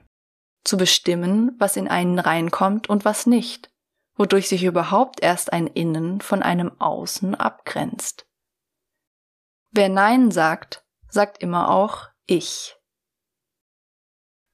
zu 0.63 0.77
bestimmen, 0.77 1.55
was 1.57 1.77
in 1.77 1.87
einen 1.87 2.19
reinkommt 2.19 2.87
und 2.89 3.05
was 3.05 3.25
nicht, 3.25 3.71
wodurch 4.15 4.47
sich 4.47 4.63
überhaupt 4.63 5.21
erst 5.23 5.51
ein 5.51 5.67
Innen 5.67 6.21
von 6.21 6.43
einem 6.43 6.79
Außen 6.79 7.33
abgrenzt. 7.33 8.27
Wer 9.71 9.89
Nein 9.89 10.29
sagt, 10.31 10.85
sagt 11.09 11.41
immer 11.41 11.69
auch 11.71 12.09
Ich. 12.27 12.77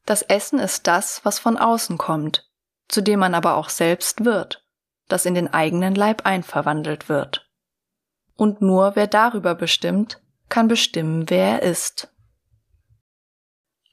Das 0.05 0.21
Essen 0.21 0.59
ist 0.59 0.87
das, 0.87 1.23
was 1.25 1.37
von 1.37 1.57
außen 1.57 1.97
kommt, 1.97 2.50
zu 2.91 3.01
dem 3.01 3.19
man 3.19 3.33
aber 3.33 3.55
auch 3.55 3.69
selbst 3.69 4.25
wird, 4.25 4.65
das 5.07 5.25
in 5.25 5.33
den 5.33 5.53
eigenen 5.53 5.95
Leib 5.95 6.25
einverwandelt 6.25 7.09
wird. 7.09 7.49
Und 8.35 8.61
nur 8.61 8.95
wer 8.95 9.07
darüber 9.07 9.55
bestimmt, 9.55 10.21
kann 10.49 10.67
bestimmen, 10.67 11.29
wer 11.29 11.61
er 11.61 11.63
ist. 11.63 12.13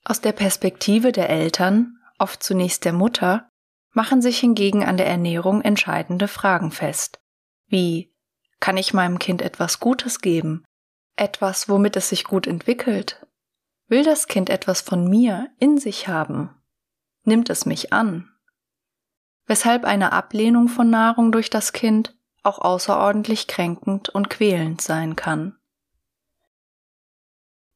Aus 0.04 0.20
der 0.20 0.32
Perspektive 0.32 1.12
der 1.12 1.28
Eltern, 1.28 1.98
oft 2.18 2.42
zunächst 2.42 2.84
der 2.84 2.92
Mutter, 2.92 3.48
machen 3.92 4.22
sich 4.22 4.38
hingegen 4.38 4.84
an 4.84 4.96
der 4.96 5.06
Ernährung 5.06 5.62
entscheidende 5.62 6.28
Fragen 6.28 6.70
fest, 6.70 7.20
wie 7.66 8.14
kann 8.60 8.76
ich 8.76 8.94
meinem 8.94 9.18
Kind 9.18 9.42
etwas 9.42 9.80
Gutes 9.80 10.20
geben, 10.20 10.64
etwas, 11.16 11.68
womit 11.68 11.96
es 11.96 12.08
sich 12.08 12.24
gut 12.24 12.46
entwickelt? 12.46 13.26
Will 13.86 14.04
das 14.04 14.26
Kind 14.26 14.50
etwas 14.50 14.80
von 14.80 15.08
mir 15.08 15.48
in 15.58 15.78
sich 15.78 16.08
haben? 16.08 16.50
Nimmt 17.24 17.50
es 17.50 17.66
mich 17.66 17.92
an? 17.92 18.30
Weshalb 19.48 19.84
eine 19.84 20.12
Ablehnung 20.12 20.68
von 20.68 20.88
Nahrung 20.88 21.32
durch 21.32 21.50
das 21.50 21.72
Kind 21.72 22.14
auch 22.44 22.60
außerordentlich 22.60 23.48
kränkend 23.48 24.08
und 24.08 24.30
quälend 24.30 24.80
sein 24.80 25.16
kann. 25.16 25.58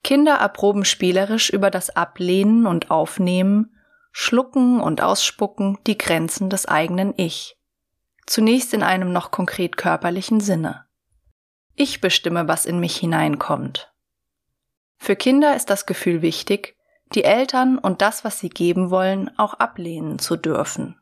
Kinder 0.04 0.34
erproben 0.34 0.84
spielerisch 0.84 1.50
über 1.50 1.70
das 1.70 1.90
Ablehnen 1.90 2.66
und 2.66 2.90
Aufnehmen 2.90 3.76
Schlucken 4.12 4.80
und 4.80 5.00
Ausspucken 5.00 5.78
die 5.86 5.96
Grenzen 5.96 6.50
des 6.50 6.66
eigenen 6.66 7.14
Ich. 7.16 7.56
Zunächst 8.26 8.74
in 8.74 8.82
einem 8.82 9.10
noch 9.10 9.30
konkret 9.30 9.78
körperlichen 9.78 10.40
Sinne. 10.40 10.84
Ich 11.74 12.02
bestimme, 12.02 12.46
was 12.46 12.66
in 12.66 12.78
mich 12.78 12.96
hineinkommt. 12.96 13.90
Für 14.98 15.16
Kinder 15.16 15.56
ist 15.56 15.70
das 15.70 15.86
Gefühl 15.86 16.20
wichtig, 16.20 16.76
die 17.14 17.24
Eltern 17.24 17.78
und 17.78 18.02
das, 18.02 18.24
was 18.24 18.38
sie 18.38 18.50
geben 18.50 18.90
wollen, 18.90 19.30
auch 19.38 19.54
ablehnen 19.54 20.18
zu 20.18 20.36
dürfen. 20.36 21.01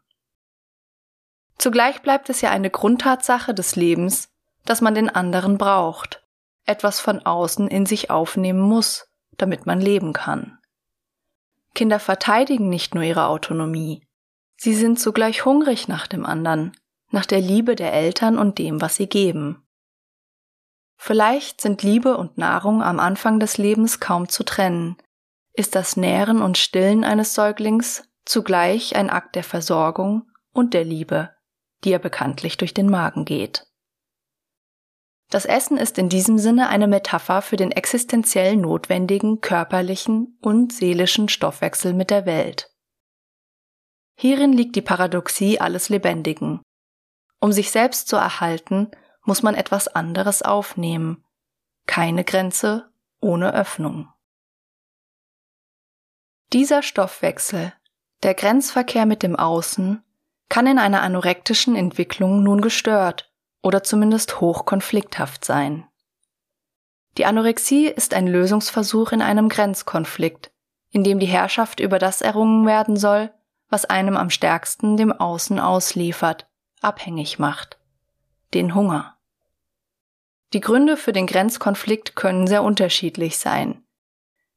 Zugleich 1.60 2.00
bleibt 2.00 2.30
es 2.30 2.40
ja 2.40 2.48
eine 2.48 2.70
Grundtatsache 2.70 3.52
des 3.52 3.76
Lebens, 3.76 4.30
dass 4.64 4.80
man 4.80 4.94
den 4.94 5.10
anderen 5.10 5.58
braucht, 5.58 6.26
etwas 6.64 7.00
von 7.00 7.20
außen 7.26 7.68
in 7.68 7.84
sich 7.84 8.08
aufnehmen 8.08 8.62
muss, 8.62 9.10
damit 9.36 9.66
man 9.66 9.78
leben 9.78 10.14
kann. 10.14 10.58
Kinder 11.74 12.00
verteidigen 12.00 12.70
nicht 12.70 12.94
nur 12.94 13.04
ihre 13.04 13.26
Autonomie, 13.26 14.08
sie 14.56 14.74
sind 14.74 14.98
zugleich 14.98 15.44
hungrig 15.44 15.86
nach 15.86 16.06
dem 16.06 16.24
anderen, 16.24 16.72
nach 17.10 17.26
der 17.26 17.42
Liebe 17.42 17.76
der 17.76 17.92
Eltern 17.92 18.38
und 18.38 18.56
dem, 18.56 18.80
was 18.80 18.96
sie 18.96 19.06
geben. 19.06 19.62
Vielleicht 20.96 21.60
sind 21.60 21.82
Liebe 21.82 22.16
und 22.16 22.38
Nahrung 22.38 22.82
am 22.82 22.98
Anfang 22.98 23.38
des 23.38 23.58
Lebens 23.58 24.00
kaum 24.00 24.30
zu 24.30 24.44
trennen, 24.44 24.96
ist 25.52 25.74
das 25.74 25.98
Nähren 25.98 26.40
und 26.40 26.56
Stillen 26.56 27.04
eines 27.04 27.34
Säuglings 27.34 28.08
zugleich 28.24 28.96
ein 28.96 29.10
Akt 29.10 29.36
der 29.36 29.44
Versorgung 29.44 30.26
und 30.54 30.72
der 30.72 30.84
Liebe, 30.84 31.34
die 31.84 31.90
ja 31.90 31.98
bekanntlich 31.98 32.56
durch 32.56 32.74
den 32.74 32.88
Magen 32.88 33.24
geht. 33.24 33.66
Das 35.30 35.44
Essen 35.44 35.76
ist 35.76 35.96
in 35.96 36.08
diesem 36.08 36.38
Sinne 36.38 36.68
eine 36.68 36.88
Metapher 36.88 37.40
für 37.40 37.56
den 37.56 37.70
existenziell 37.70 38.56
notwendigen 38.56 39.40
körperlichen 39.40 40.36
und 40.42 40.72
seelischen 40.72 41.28
Stoffwechsel 41.28 41.94
mit 41.94 42.10
der 42.10 42.26
Welt. 42.26 42.70
Hierin 44.16 44.52
liegt 44.52 44.74
die 44.76 44.82
Paradoxie 44.82 45.60
alles 45.60 45.88
Lebendigen. 45.88 46.60
Um 47.38 47.52
sich 47.52 47.70
selbst 47.70 48.08
zu 48.08 48.16
erhalten, 48.16 48.90
muss 49.24 49.42
man 49.42 49.54
etwas 49.54 49.88
anderes 49.88 50.42
aufnehmen. 50.42 51.24
Keine 51.86 52.24
Grenze 52.24 52.92
ohne 53.20 53.54
Öffnung. 53.54 54.12
Dieser 56.52 56.82
Stoffwechsel, 56.82 57.72
der 58.24 58.34
Grenzverkehr 58.34 59.06
mit 59.06 59.22
dem 59.22 59.36
Außen, 59.36 60.02
kann 60.50 60.66
in 60.66 60.78
einer 60.78 61.00
anorektischen 61.00 61.76
Entwicklung 61.76 62.42
nun 62.42 62.60
gestört 62.60 63.32
oder 63.62 63.82
zumindest 63.82 64.40
hochkonflikthaft 64.40 65.44
sein. 65.44 65.86
Die 67.16 67.24
Anorexie 67.24 67.86
ist 67.86 68.12
ein 68.12 68.26
Lösungsversuch 68.26 69.12
in 69.12 69.22
einem 69.22 69.48
Grenzkonflikt, 69.48 70.50
in 70.90 71.04
dem 71.04 71.20
die 71.20 71.26
Herrschaft 71.26 71.80
über 71.80 71.98
das 71.98 72.20
errungen 72.20 72.66
werden 72.66 72.96
soll, 72.96 73.32
was 73.68 73.84
einem 73.84 74.16
am 74.16 74.28
stärksten 74.28 74.96
dem 74.96 75.12
Außen 75.12 75.60
ausliefert, 75.60 76.48
abhängig 76.80 77.38
macht. 77.38 77.78
Den 78.52 78.74
Hunger. 78.74 79.16
Die 80.52 80.60
Gründe 80.60 80.96
für 80.96 81.12
den 81.12 81.28
Grenzkonflikt 81.28 82.16
können 82.16 82.48
sehr 82.48 82.64
unterschiedlich 82.64 83.38
sein. 83.38 83.84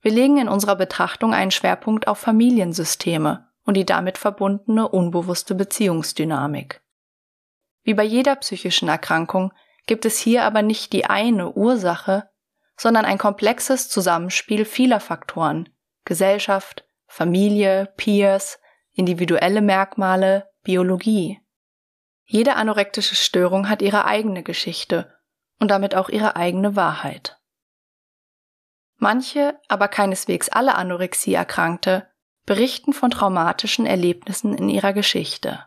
Wir 0.01 0.11
legen 0.11 0.39
in 0.39 0.49
unserer 0.49 0.75
Betrachtung 0.75 1.35
einen 1.35 1.51
Schwerpunkt 1.51 2.07
auf 2.07 2.17
Familiensysteme 2.17 3.47
und 3.65 3.75
die 3.75 3.85
damit 3.85 4.17
verbundene 4.17 4.87
unbewusste 4.87 5.55
Beziehungsdynamik. 5.55 6.81
Wie 7.83 7.93
bei 7.93 8.03
jeder 8.03 8.35
psychischen 8.37 8.89
Erkrankung 8.89 9.53
gibt 9.85 10.05
es 10.05 10.17
hier 10.17 10.43
aber 10.43 10.61
nicht 10.61 10.93
die 10.93 11.05
eine 11.05 11.51
Ursache, 11.51 12.29
sondern 12.77 13.05
ein 13.05 13.17
komplexes 13.17 13.89
Zusammenspiel 13.89 14.65
vieler 14.65 14.99
Faktoren 14.99 15.69
Gesellschaft, 16.05 16.85
Familie, 17.07 17.93
Peers, 17.95 18.59
individuelle 18.91 19.61
Merkmale, 19.61 20.49
Biologie. 20.63 21.39
Jede 22.25 22.55
anorektische 22.55 23.15
Störung 23.15 23.69
hat 23.69 23.81
ihre 23.81 24.05
eigene 24.05 24.43
Geschichte 24.43 25.13
und 25.59 25.69
damit 25.69 25.95
auch 25.95 26.09
ihre 26.09 26.35
eigene 26.35 26.75
Wahrheit. 26.75 27.39
Manche, 28.97 29.59
aber 29.67 29.87
keineswegs 29.87 30.49
alle 30.49 30.75
Anorexie-Erkrankte, 30.75 32.07
berichten 32.45 32.93
von 32.93 33.11
traumatischen 33.11 33.85
Erlebnissen 33.85 34.53
in 34.53 34.69
ihrer 34.69 34.93
Geschichte. 34.93 35.65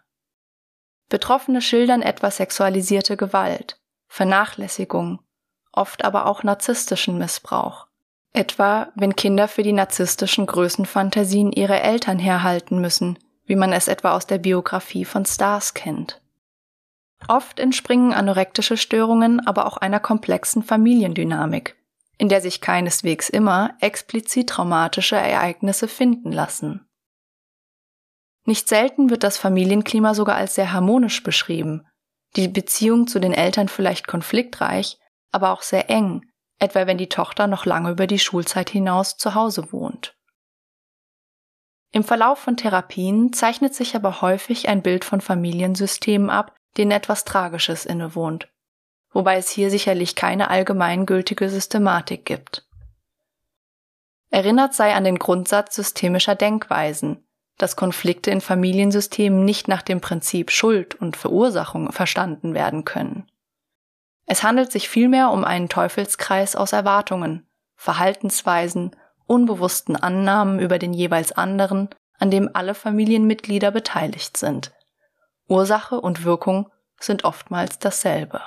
Betroffene 1.09 1.63
schildern 1.63 2.03
etwa 2.03 2.31
sexualisierte 2.31 3.17
Gewalt, 3.17 3.81
Vernachlässigung, 4.09 5.21
oft 5.73 6.05
aber 6.05 6.27
auch 6.27 6.43
narzisstischen 6.43 7.19
Missbrauch. 7.19 7.87
Etwa, 8.33 8.89
wenn 8.97 9.17
Kinder 9.17 9.49
für 9.49 9.63
die 9.63 9.73
narzisstischen 9.73 10.47
Größenfantasien 10.47 11.53
ihre 11.53 11.81
Eltern 11.81 12.19
herhalten 12.19 12.81
müssen, 12.81 13.19
wie 13.47 13.57
man 13.57 13.73
es 13.73 13.89
etwa 13.89 14.13
aus 14.13 14.27
der 14.27 14.39
Biografie 14.39 15.05
von 15.05 15.25
Stars 15.25 15.75
kennt. 15.75 16.21
Oft 17.29 17.59
entspringen 17.61 18.13
anorektische 18.13 18.77
Störungen 18.77 19.47
aber 19.47 19.67
auch 19.67 19.77
einer 19.79 20.01
komplexen 20.01 20.63
Familiendynamik, 20.63 21.76
in 22.19 22.29
der 22.29 22.41
sich 22.41 22.61
keineswegs 22.61 23.29
immer 23.29 23.77
explizit 23.81 24.49
traumatische 24.49 25.17
Ereignisse 25.17 25.89
finden 25.89 26.33
lassen. 26.33 26.89
Nicht 28.45 28.69
selten 28.69 29.11
wird 29.11 29.25
das 29.25 29.39
Familienklima 29.39 30.15
sogar 30.15 30.37
als 30.37 30.55
sehr 30.55 30.73
harmonisch 30.73 31.23
beschrieben, 31.23 31.87
die 32.37 32.49
Beziehung 32.49 33.07
zu 33.07 33.19
den 33.19 33.33
Eltern 33.33 33.69
vielleicht 33.69 34.07
konfliktreich, 34.07 34.99
aber 35.33 35.51
auch 35.51 35.63
sehr 35.63 35.91
eng, 35.91 36.23
etwa 36.59 36.87
wenn 36.87 36.99
die 36.99 37.09
Tochter 37.09 37.47
noch 37.47 37.67
lange 37.67 37.91
über 37.91 38.07
die 38.07 38.19
Schulzeit 38.19 38.71
hinaus 38.71 39.17
zu 39.17 39.35
Hause 39.35 39.73
wohnt. 39.73 40.17
Im 41.93 42.05
Verlauf 42.05 42.39
von 42.39 42.57
Therapien 42.57 43.33
zeichnet 43.33 43.75
sich 43.75 43.97
aber 43.97 44.21
häufig 44.21 44.69
ein 44.69 44.83
Bild 44.83 45.05
von 45.05 45.21
Familiensystemen 45.21 46.31
ab, 46.31 46.55
denen 46.77 46.91
etwas 46.91 47.25
Tragisches 47.25 47.87
innewohnt, 47.87 48.49
wobei 49.17 49.39
es 49.39 49.49
hier 49.49 49.71
sicherlich 49.71 50.15
keine 50.15 50.51
allgemeingültige 50.51 51.49
Systematik 51.49 52.27
gibt. 52.27 52.67
Erinnert 54.29 54.75
sei 54.75 54.95
an 54.95 55.05
den 55.05 55.19
Grundsatz 55.19 55.75
systemischer 55.75 56.35
Denkweisen, 56.35 57.27
dass 57.57 57.77
Konflikte 57.77 58.31
in 58.31 58.43
Familiensystemen 58.43 59.43
nicht 59.43 59.69
nach 59.69 59.81
dem 59.81 60.03
Prinzip 60.03 60.51
Schuld 60.51 60.97
und 60.97 61.17
Verursachung 61.17 61.93
verstanden 61.93 62.53
werden 62.53 62.85
können. 62.85 63.27
Es 64.27 64.43
handelt 64.43 64.71
sich 64.71 64.91
vielmehr 64.91 65.31
um 65.31 65.47
einen 65.47 65.71
Teufelskreis 65.71 66.55
aus 66.55 66.75
Erwartungen, 66.75 67.49
Verhaltensweisen 67.75 68.95
unbewussten 69.25 69.97
Annahmen 69.97 70.59
über 70.59 70.79
den 70.79 70.93
jeweils 70.93 71.33
anderen, 71.33 71.89
an 72.19 72.31
dem 72.31 72.51
alle 72.53 72.75
Familienmitglieder 72.75 73.71
beteiligt 73.71 74.37
sind. 74.37 74.75
Ursache 75.49 76.03
und 76.03 76.25
Wirkung 76.25 76.71
sind 77.01 77.25
oftmals 77.25 77.79
dasselbe. 77.79 78.43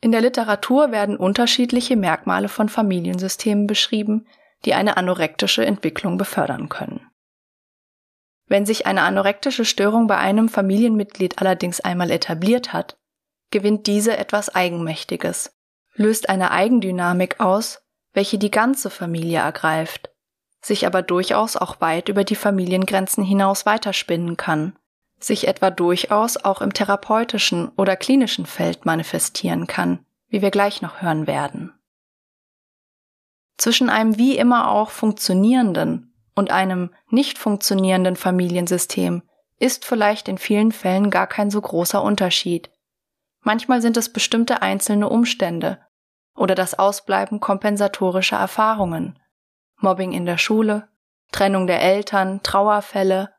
In 0.00 0.12
der 0.12 0.20
Literatur 0.20 0.92
werden 0.92 1.16
unterschiedliche 1.16 1.96
Merkmale 1.96 2.48
von 2.48 2.68
Familiensystemen 2.68 3.66
beschrieben, 3.66 4.26
die 4.64 4.74
eine 4.74 4.96
anorektische 4.96 5.64
Entwicklung 5.64 6.18
befördern 6.18 6.68
können. 6.68 7.08
Wenn 8.46 8.64
sich 8.64 8.86
eine 8.86 9.02
anorektische 9.02 9.64
Störung 9.64 10.06
bei 10.06 10.16
einem 10.16 10.48
Familienmitglied 10.48 11.38
allerdings 11.38 11.80
einmal 11.80 12.10
etabliert 12.10 12.72
hat, 12.72 12.96
gewinnt 13.50 13.86
diese 13.86 14.16
etwas 14.16 14.54
Eigenmächtiges, 14.54 15.54
löst 15.94 16.28
eine 16.28 16.50
Eigendynamik 16.50 17.40
aus, 17.40 17.82
welche 18.12 18.38
die 18.38 18.50
ganze 18.50 18.90
Familie 18.90 19.40
ergreift, 19.40 20.10
sich 20.60 20.86
aber 20.86 21.02
durchaus 21.02 21.56
auch 21.56 21.80
weit 21.80 22.08
über 22.08 22.24
die 22.24 22.36
Familiengrenzen 22.36 23.24
hinaus 23.24 23.66
weiterspinnen 23.66 24.36
kann, 24.36 24.78
sich 25.18 25.48
etwa 25.48 25.70
durchaus 25.70 26.36
auch 26.36 26.60
im 26.60 26.72
therapeutischen 26.72 27.68
oder 27.76 27.96
klinischen 27.96 28.46
Feld 28.46 28.86
manifestieren 28.86 29.66
kann, 29.66 30.04
wie 30.28 30.42
wir 30.42 30.50
gleich 30.50 30.82
noch 30.82 31.02
hören 31.02 31.26
werden. 31.26 31.72
Zwischen 33.56 33.90
einem 33.90 34.16
wie 34.18 34.36
immer 34.36 34.70
auch 34.70 34.90
funktionierenden 34.90 36.14
und 36.34 36.50
einem 36.52 36.90
nicht 37.10 37.38
funktionierenden 37.38 38.16
Familiensystem 38.16 39.22
ist 39.58 39.84
vielleicht 39.84 40.28
in 40.28 40.38
vielen 40.38 40.70
Fällen 40.70 41.10
gar 41.10 41.26
kein 41.26 41.50
so 41.50 41.60
großer 41.60 42.02
Unterschied. 42.02 42.70
Manchmal 43.40 43.82
sind 43.82 43.96
es 43.96 44.12
bestimmte 44.12 44.62
einzelne 44.62 45.08
Umstände, 45.08 45.80
oder 46.38 46.54
das 46.54 46.78
Ausbleiben 46.78 47.40
kompensatorischer 47.40 48.38
Erfahrungen, 48.38 49.18
Mobbing 49.76 50.12
in 50.12 50.24
der 50.24 50.38
Schule, 50.38 50.88
Trennung 51.32 51.66
der 51.66 51.82
Eltern, 51.82 52.42
Trauerfälle, 52.42 53.30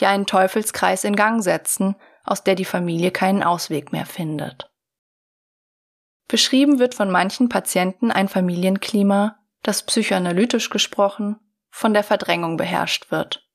die 0.00 0.06
einen 0.06 0.26
Teufelskreis 0.26 1.04
in 1.04 1.16
Gang 1.16 1.42
setzen, 1.42 1.96
aus 2.24 2.44
der 2.44 2.54
die 2.54 2.64
Familie 2.64 3.10
keinen 3.10 3.42
Ausweg 3.42 3.92
mehr 3.92 4.06
findet. 4.06 4.70
Beschrieben 6.28 6.78
wird 6.78 6.94
von 6.94 7.10
manchen 7.10 7.48
Patienten 7.48 8.10
ein 8.10 8.28
Familienklima, 8.28 9.38
das 9.62 9.84
psychoanalytisch 9.84 10.70
gesprochen 10.70 11.38
von 11.70 11.94
der 11.94 12.04
Verdrängung 12.04 12.56
beherrscht 12.56 13.10
wird. 13.10 13.48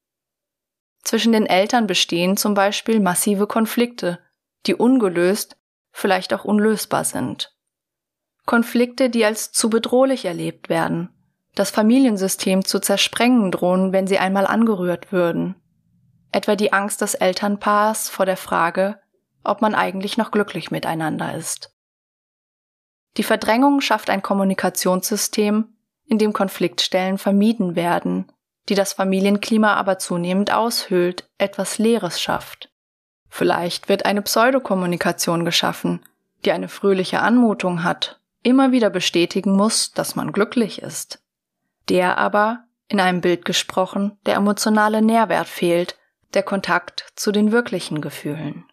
Zwischen 1.03 1.31
den 1.31 1.45
Eltern 1.45 1.87
bestehen 1.87 2.35
zum 2.35 2.53
Beispiel 2.53 2.99
massive 2.99 3.47
Konflikte, 3.47 4.19
die 4.65 4.75
ungelöst, 4.75 5.57
vielleicht 5.91 6.33
auch 6.33 6.43
unlösbar 6.43 7.05
sind. 7.05 7.55
Konflikte, 8.45 9.09
die 9.09 9.25
als 9.25 9.51
zu 9.51 9.69
bedrohlich 9.69 10.25
erlebt 10.25 10.69
werden, 10.69 11.09
das 11.55 11.71
Familiensystem 11.71 12.63
zu 12.63 12.79
zersprengen 12.79 13.51
drohen, 13.51 13.91
wenn 13.93 14.07
sie 14.07 14.19
einmal 14.19 14.45
angerührt 14.45 15.11
würden. 15.11 15.55
Etwa 16.31 16.55
die 16.55 16.73
Angst 16.73 17.01
des 17.01 17.13
Elternpaars 17.13 18.09
vor 18.09 18.25
der 18.25 18.37
Frage, 18.37 18.99
ob 19.43 19.61
man 19.61 19.75
eigentlich 19.75 20.17
noch 20.17 20.31
glücklich 20.31 20.71
miteinander 20.71 21.33
ist. 21.35 21.73
Die 23.17 23.23
Verdrängung 23.23 23.81
schafft 23.81 24.09
ein 24.09 24.21
Kommunikationssystem, 24.21 25.73
in 26.05 26.17
dem 26.17 26.33
Konfliktstellen 26.33 27.17
vermieden 27.17 27.75
werden, 27.75 28.31
die 28.69 28.75
das 28.75 28.93
Familienklima 28.93 29.73
aber 29.73 29.97
zunehmend 29.97 30.53
aushöhlt, 30.53 31.29
etwas 31.37 31.77
Leeres 31.77 32.21
schafft. 32.21 32.69
Vielleicht 33.29 33.89
wird 33.89 34.05
eine 34.05 34.21
Pseudokommunikation 34.21 35.45
geschaffen, 35.45 36.01
die 36.45 36.51
eine 36.51 36.67
fröhliche 36.67 37.21
Anmutung 37.21 37.83
hat, 37.83 38.19
immer 38.43 38.71
wieder 38.71 38.89
bestätigen 38.89 39.51
muss, 39.55 39.91
dass 39.91 40.15
man 40.15 40.31
glücklich 40.31 40.81
ist. 40.81 41.23
Der 41.89 42.17
aber, 42.17 42.65
in 42.87 42.99
einem 42.99 43.21
Bild 43.21 43.45
gesprochen, 43.45 44.17
der 44.25 44.35
emotionale 44.35 45.01
Nährwert 45.01 45.47
fehlt, 45.47 45.97
der 46.37 46.43
Kontakt 46.43 47.11
zu 47.15 47.31
den 47.31 47.51
wirklichen 47.51 47.99
Gefühlen. 47.99 48.63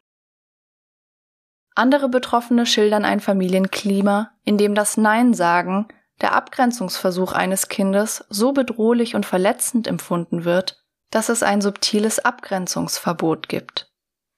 Andere 1.74 2.10
Betroffene 2.10 2.66
schildern 2.66 3.06
ein 3.06 3.20
Familienklima, 3.20 4.32
in 4.44 4.58
dem 4.58 4.74
das 4.74 4.98
Nein 4.98 5.32
sagen, 5.32 5.88
der 6.20 6.34
Abgrenzungsversuch 6.34 7.32
eines 7.32 7.68
Kindes 7.68 8.26
so 8.28 8.52
bedrohlich 8.52 9.14
und 9.14 9.24
verletzend 9.24 9.86
empfunden 9.86 10.44
wird, 10.44 10.84
dass 11.10 11.30
es 11.30 11.42
ein 11.42 11.62
subtiles 11.62 12.18
Abgrenzungsverbot 12.18 13.48
gibt. 13.48 13.90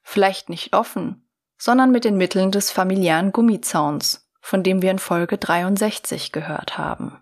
Vielleicht 0.03 0.49
nicht 0.49 0.73
offen, 0.73 1.29
sondern 1.59 1.91
mit 1.91 2.05
den 2.05 2.17
Mitteln 2.17 2.53
des 2.53 2.71
familiären 2.71 3.33
Gummizauns, 3.33 4.31
von 4.41 4.63
dem 4.63 4.83
wir 4.83 4.93
in 4.93 5.01
Folge 5.01 5.37
63 5.37 6.31
gehört 6.31 6.79
haben. 6.79 7.21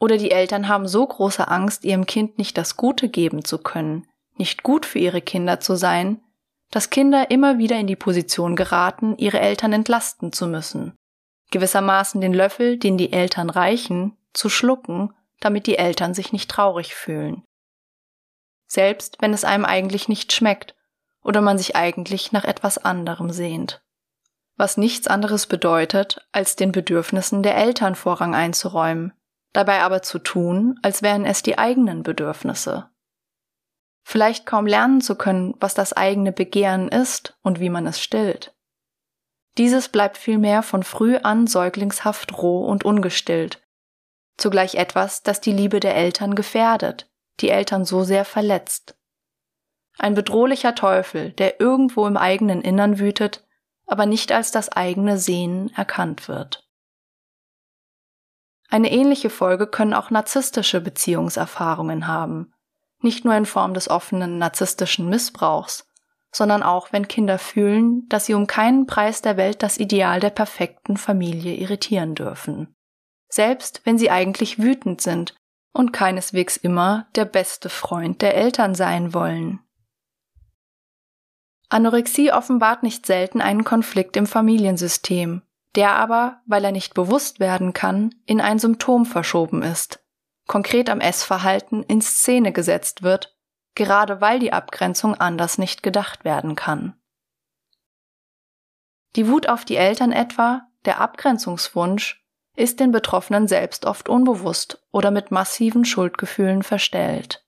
Oder 0.00 0.16
die 0.16 0.32
Eltern 0.32 0.66
haben 0.66 0.88
so 0.88 1.06
große 1.06 1.46
Angst, 1.46 1.84
ihrem 1.84 2.06
Kind 2.06 2.38
nicht 2.38 2.58
das 2.58 2.76
Gute 2.76 3.08
geben 3.08 3.44
zu 3.44 3.58
können, 3.58 4.07
nicht 4.38 4.62
gut 4.62 4.86
für 4.86 4.98
ihre 4.98 5.20
Kinder 5.20 5.60
zu 5.60 5.76
sein, 5.76 6.20
dass 6.70 6.90
Kinder 6.90 7.30
immer 7.30 7.58
wieder 7.58 7.76
in 7.78 7.86
die 7.86 7.96
Position 7.96 8.56
geraten, 8.56 9.16
ihre 9.16 9.40
Eltern 9.40 9.72
entlasten 9.72 10.32
zu 10.32 10.46
müssen, 10.46 10.94
gewissermaßen 11.50 12.20
den 12.20 12.34
Löffel, 12.34 12.78
den 12.78 12.98
die 12.98 13.12
Eltern 13.12 13.50
reichen, 13.50 14.16
zu 14.34 14.48
schlucken, 14.48 15.14
damit 15.40 15.66
die 15.66 15.78
Eltern 15.78 16.14
sich 16.14 16.32
nicht 16.32 16.50
traurig 16.50 16.94
fühlen. 16.94 17.42
Selbst 18.66 19.16
wenn 19.20 19.32
es 19.32 19.44
einem 19.44 19.64
eigentlich 19.64 20.08
nicht 20.08 20.32
schmeckt 20.32 20.74
oder 21.22 21.40
man 21.40 21.56
sich 21.56 21.74
eigentlich 21.74 22.32
nach 22.32 22.44
etwas 22.44 22.76
anderem 22.76 23.30
sehnt 23.30 23.80
was 24.58 24.76
nichts 24.76 25.06
anderes 25.06 25.46
bedeutet, 25.46 26.26
als 26.32 26.56
den 26.56 26.72
Bedürfnissen 26.72 27.42
der 27.42 27.56
Eltern 27.56 27.94
Vorrang 27.94 28.34
einzuräumen, 28.34 29.12
dabei 29.52 29.80
aber 29.82 30.02
zu 30.02 30.18
tun, 30.18 30.78
als 30.82 31.00
wären 31.00 31.24
es 31.24 31.42
die 31.42 31.56
eigenen 31.56 32.02
Bedürfnisse. 32.02 32.90
Vielleicht 34.10 34.46
kaum 34.46 34.64
lernen 34.64 35.02
zu 35.02 35.16
können, 35.16 35.54
was 35.60 35.74
das 35.74 35.92
eigene 35.92 36.32
Begehren 36.32 36.88
ist 36.88 37.38
und 37.42 37.60
wie 37.60 37.68
man 37.68 37.86
es 37.86 38.00
stillt. 38.00 38.56
Dieses 39.58 39.90
bleibt 39.90 40.16
vielmehr 40.16 40.62
von 40.62 40.82
früh 40.82 41.18
an 41.18 41.46
säuglingshaft 41.46 42.38
roh 42.38 42.64
und 42.64 42.86
ungestillt, 42.86 43.62
zugleich 44.38 44.76
etwas, 44.76 45.22
das 45.24 45.42
die 45.42 45.52
Liebe 45.52 45.78
der 45.78 45.94
Eltern 45.94 46.34
gefährdet, 46.34 47.12
die 47.40 47.50
Eltern 47.50 47.84
so 47.84 48.02
sehr 48.02 48.24
verletzt. 48.24 48.96
Ein 49.98 50.14
bedrohlicher 50.14 50.74
Teufel, 50.74 51.32
der 51.32 51.60
irgendwo 51.60 52.06
im 52.06 52.16
eigenen 52.16 52.62
Innern 52.62 52.98
wütet, 52.98 53.46
aber 53.84 54.06
nicht 54.06 54.32
als 54.32 54.50
das 54.50 54.70
eigene 54.70 55.18
Sehen 55.18 55.70
erkannt 55.76 56.28
wird. 56.28 56.66
Eine 58.70 58.90
ähnliche 58.90 59.28
Folge 59.28 59.66
können 59.66 59.92
auch 59.92 60.08
narzisstische 60.08 60.80
Beziehungserfahrungen 60.80 62.06
haben, 62.06 62.54
nicht 63.00 63.24
nur 63.24 63.34
in 63.34 63.46
Form 63.46 63.74
des 63.74 63.88
offenen 63.88 64.38
narzisstischen 64.38 65.08
Missbrauchs, 65.08 65.86
sondern 66.32 66.62
auch 66.62 66.92
wenn 66.92 67.08
Kinder 67.08 67.38
fühlen, 67.38 68.08
dass 68.08 68.26
sie 68.26 68.34
um 68.34 68.46
keinen 68.46 68.86
Preis 68.86 69.22
der 69.22 69.36
Welt 69.36 69.62
das 69.62 69.78
Ideal 69.78 70.20
der 70.20 70.30
perfekten 70.30 70.96
Familie 70.96 71.54
irritieren 71.54 72.14
dürfen, 72.14 72.74
selbst 73.28 73.82
wenn 73.84 73.98
sie 73.98 74.10
eigentlich 74.10 74.58
wütend 74.58 75.00
sind 75.00 75.34
und 75.72 75.92
keineswegs 75.92 76.56
immer 76.56 77.06
der 77.14 77.24
beste 77.24 77.68
Freund 77.68 78.20
der 78.22 78.34
Eltern 78.34 78.74
sein 78.74 79.14
wollen. 79.14 79.60
Anorexie 81.68 82.32
offenbart 82.32 82.82
nicht 82.82 83.04
selten 83.06 83.40
einen 83.40 83.64
Konflikt 83.64 84.16
im 84.16 84.26
Familiensystem, 84.26 85.42
der 85.74 85.92
aber, 85.92 86.40
weil 86.46 86.64
er 86.64 86.72
nicht 86.72 86.94
bewusst 86.94 87.40
werden 87.40 87.74
kann, 87.74 88.14
in 88.24 88.40
ein 88.40 88.58
Symptom 88.58 89.04
verschoben 89.04 89.62
ist, 89.62 90.02
konkret 90.48 90.90
am 90.90 91.00
Essverhalten 91.00 91.84
in 91.84 92.00
Szene 92.00 92.52
gesetzt 92.52 93.02
wird, 93.02 93.36
gerade 93.76 94.20
weil 94.20 94.40
die 94.40 94.52
Abgrenzung 94.52 95.14
anders 95.14 95.58
nicht 95.58 95.84
gedacht 95.84 96.24
werden 96.24 96.56
kann. 96.56 96.98
Die 99.14 99.28
Wut 99.28 99.48
auf 99.48 99.64
die 99.64 99.76
Eltern 99.76 100.10
etwa, 100.10 100.66
der 100.84 101.00
Abgrenzungswunsch, 101.00 102.24
ist 102.56 102.80
den 102.80 102.90
Betroffenen 102.90 103.46
selbst 103.46 103.84
oft 103.84 104.08
unbewusst 104.08 104.84
oder 104.90 105.12
mit 105.12 105.30
massiven 105.30 105.84
Schuldgefühlen 105.84 106.64
verstellt. 106.64 107.46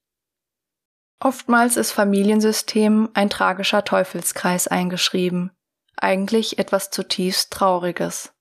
Oftmals 1.19 1.77
ist 1.77 1.91
Familiensystem 1.91 3.11
ein 3.13 3.29
tragischer 3.29 3.85
Teufelskreis 3.85 4.69
eingeschrieben, 4.69 5.51
eigentlich 5.97 6.59
etwas 6.59 6.91
zutiefst 6.91 7.53
Trauriges. 7.53 8.33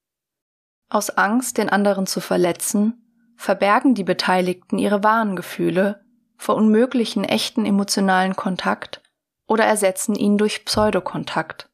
Aus 0.90 1.10
Angst, 1.10 1.58
den 1.58 1.70
anderen 1.70 2.08
zu 2.08 2.22
verletzen, 2.22 3.09
verbergen 3.40 3.96
die 3.96 4.04
Beteiligten 4.04 4.78
ihre 4.78 5.02
wahren 5.02 5.38
Gefühle, 5.38 6.04
verunmöglichen 6.38 7.24
echten 7.24 7.66
emotionalen 7.66 8.36
Kontakt 8.36 9.02
oder 9.48 9.64
ersetzen 9.64 10.14
ihn 10.14 10.38
durch 10.38 10.66
Pseudokontakt 10.66 11.70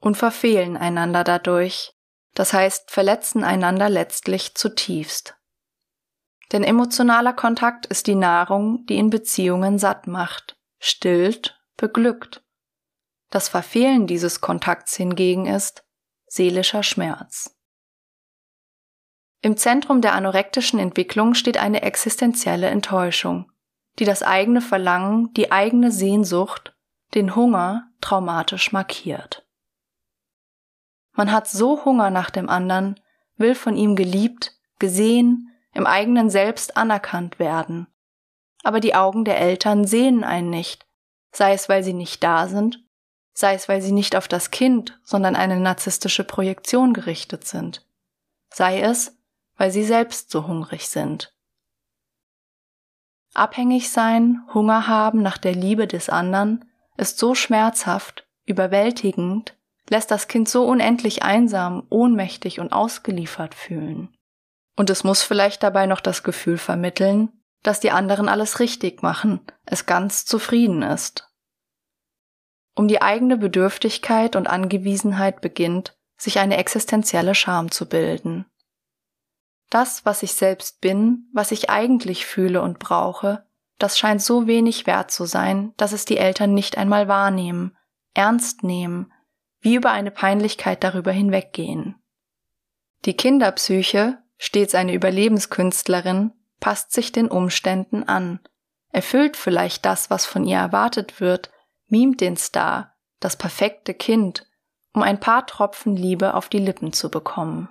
und 0.00 0.16
verfehlen 0.16 0.78
einander 0.78 1.22
dadurch, 1.22 1.94
das 2.32 2.54
heißt 2.54 2.90
verletzen 2.90 3.44
einander 3.44 3.90
letztlich 3.90 4.54
zutiefst. 4.54 5.36
Denn 6.52 6.64
emotionaler 6.64 7.34
Kontakt 7.34 7.84
ist 7.84 8.06
die 8.06 8.14
Nahrung, 8.14 8.86
die 8.86 8.96
in 8.96 9.10
Beziehungen 9.10 9.78
satt 9.78 10.06
macht, 10.06 10.56
stillt, 10.78 11.60
beglückt. 11.76 12.42
Das 13.28 13.50
Verfehlen 13.50 14.06
dieses 14.06 14.40
Kontakts 14.40 14.96
hingegen 14.96 15.44
ist 15.44 15.84
seelischer 16.26 16.82
Schmerz. 16.82 17.53
Im 19.44 19.58
Zentrum 19.58 20.00
der 20.00 20.14
anorektischen 20.14 20.78
Entwicklung 20.78 21.34
steht 21.34 21.58
eine 21.58 21.82
existenzielle 21.82 22.68
Enttäuschung, 22.68 23.52
die 23.98 24.06
das 24.06 24.22
eigene 24.22 24.62
Verlangen, 24.62 25.34
die 25.34 25.52
eigene 25.52 25.92
Sehnsucht, 25.92 26.74
den 27.12 27.36
Hunger 27.36 27.90
traumatisch 28.00 28.72
markiert. 28.72 29.46
Man 31.12 31.30
hat 31.30 31.46
so 31.46 31.84
Hunger 31.84 32.08
nach 32.08 32.30
dem 32.30 32.48
anderen, 32.48 32.98
will 33.36 33.54
von 33.54 33.76
ihm 33.76 33.96
geliebt, 33.96 34.52
gesehen, 34.78 35.50
im 35.74 35.84
eigenen 35.84 36.30
Selbst 36.30 36.78
anerkannt 36.78 37.38
werden. 37.38 37.86
Aber 38.62 38.80
die 38.80 38.94
Augen 38.94 39.26
der 39.26 39.38
Eltern 39.38 39.86
sehen 39.86 40.24
einen 40.24 40.48
nicht, 40.48 40.86
sei 41.32 41.52
es 41.52 41.68
weil 41.68 41.84
sie 41.84 41.92
nicht 41.92 42.24
da 42.24 42.46
sind, 42.46 42.82
sei 43.34 43.52
es 43.52 43.68
weil 43.68 43.82
sie 43.82 43.92
nicht 43.92 44.16
auf 44.16 44.26
das 44.26 44.50
Kind, 44.50 44.98
sondern 45.04 45.36
eine 45.36 45.60
narzisstische 45.60 46.24
Projektion 46.24 46.94
gerichtet 46.94 47.46
sind, 47.46 47.86
sei 48.48 48.80
es, 48.80 49.14
weil 49.56 49.70
sie 49.70 49.84
selbst 49.84 50.30
so 50.30 50.46
hungrig 50.46 50.88
sind. 50.88 51.34
Abhängig 53.34 53.90
sein, 53.90 54.42
Hunger 54.54 54.86
haben 54.86 55.22
nach 55.22 55.38
der 55.38 55.54
Liebe 55.54 55.86
des 55.86 56.08
anderen 56.08 56.64
ist 56.96 57.18
so 57.18 57.34
schmerzhaft, 57.34 58.28
überwältigend, 58.44 59.56
lässt 59.88 60.10
das 60.10 60.28
Kind 60.28 60.48
so 60.48 60.64
unendlich 60.64 61.22
einsam, 61.22 61.86
ohnmächtig 61.90 62.60
und 62.60 62.72
ausgeliefert 62.72 63.54
fühlen. 63.54 64.16
Und 64.76 64.90
es 64.90 65.04
muss 65.04 65.22
vielleicht 65.22 65.62
dabei 65.62 65.86
noch 65.86 66.00
das 66.00 66.22
Gefühl 66.22 66.58
vermitteln, 66.58 67.30
dass 67.62 67.80
die 67.80 67.90
anderen 67.90 68.28
alles 68.28 68.60
richtig 68.60 69.02
machen, 69.02 69.40
es 69.64 69.86
ganz 69.86 70.24
zufrieden 70.24 70.82
ist. 70.82 71.28
Um 72.74 72.88
die 72.88 73.02
eigene 73.02 73.36
Bedürftigkeit 73.36 74.36
und 74.36 74.48
Angewiesenheit 74.48 75.40
beginnt, 75.40 75.96
sich 76.16 76.38
eine 76.38 76.56
existenzielle 76.56 77.34
Scham 77.34 77.70
zu 77.70 77.88
bilden. 77.88 78.46
Das, 79.74 80.06
was 80.06 80.22
ich 80.22 80.34
selbst 80.34 80.80
bin, 80.80 81.28
was 81.32 81.50
ich 81.50 81.68
eigentlich 81.68 82.26
fühle 82.26 82.62
und 82.62 82.78
brauche, 82.78 83.44
das 83.80 83.98
scheint 83.98 84.22
so 84.22 84.46
wenig 84.46 84.86
wert 84.86 85.10
zu 85.10 85.24
sein, 85.24 85.74
dass 85.76 85.90
es 85.90 86.04
die 86.04 86.16
Eltern 86.16 86.54
nicht 86.54 86.78
einmal 86.78 87.08
wahrnehmen, 87.08 87.76
ernst 88.14 88.62
nehmen, 88.62 89.12
wie 89.58 89.74
über 89.74 89.90
eine 89.90 90.12
Peinlichkeit 90.12 90.84
darüber 90.84 91.10
hinweggehen. 91.10 91.96
Die 93.04 93.16
Kinderpsyche 93.16 94.22
stets 94.38 94.76
eine 94.76 94.94
Überlebenskünstlerin, 94.94 96.30
passt 96.60 96.92
sich 96.92 97.10
den 97.10 97.26
Umständen 97.26 98.04
an, 98.04 98.38
erfüllt 98.90 99.36
vielleicht 99.36 99.84
das, 99.84 100.08
was 100.08 100.24
von 100.24 100.44
ihr 100.44 100.58
erwartet 100.58 101.20
wird, 101.20 101.50
mimt 101.88 102.20
den 102.20 102.36
Star, 102.36 102.94
das 103.18 103.36
perfekte 103.36 103.92
Kind, 103.92 104.48
um 104.92 105.02
ein 105.02 105.18
paar 105.18 105.48
Tropfen 105.48 105.96
Liebe 105.96 106.34
auf 106.34 106.48
die 106.48 106.60
Lippen 106.60 106.92
zu 106.92 107.10
bekommen. 107.10 107.70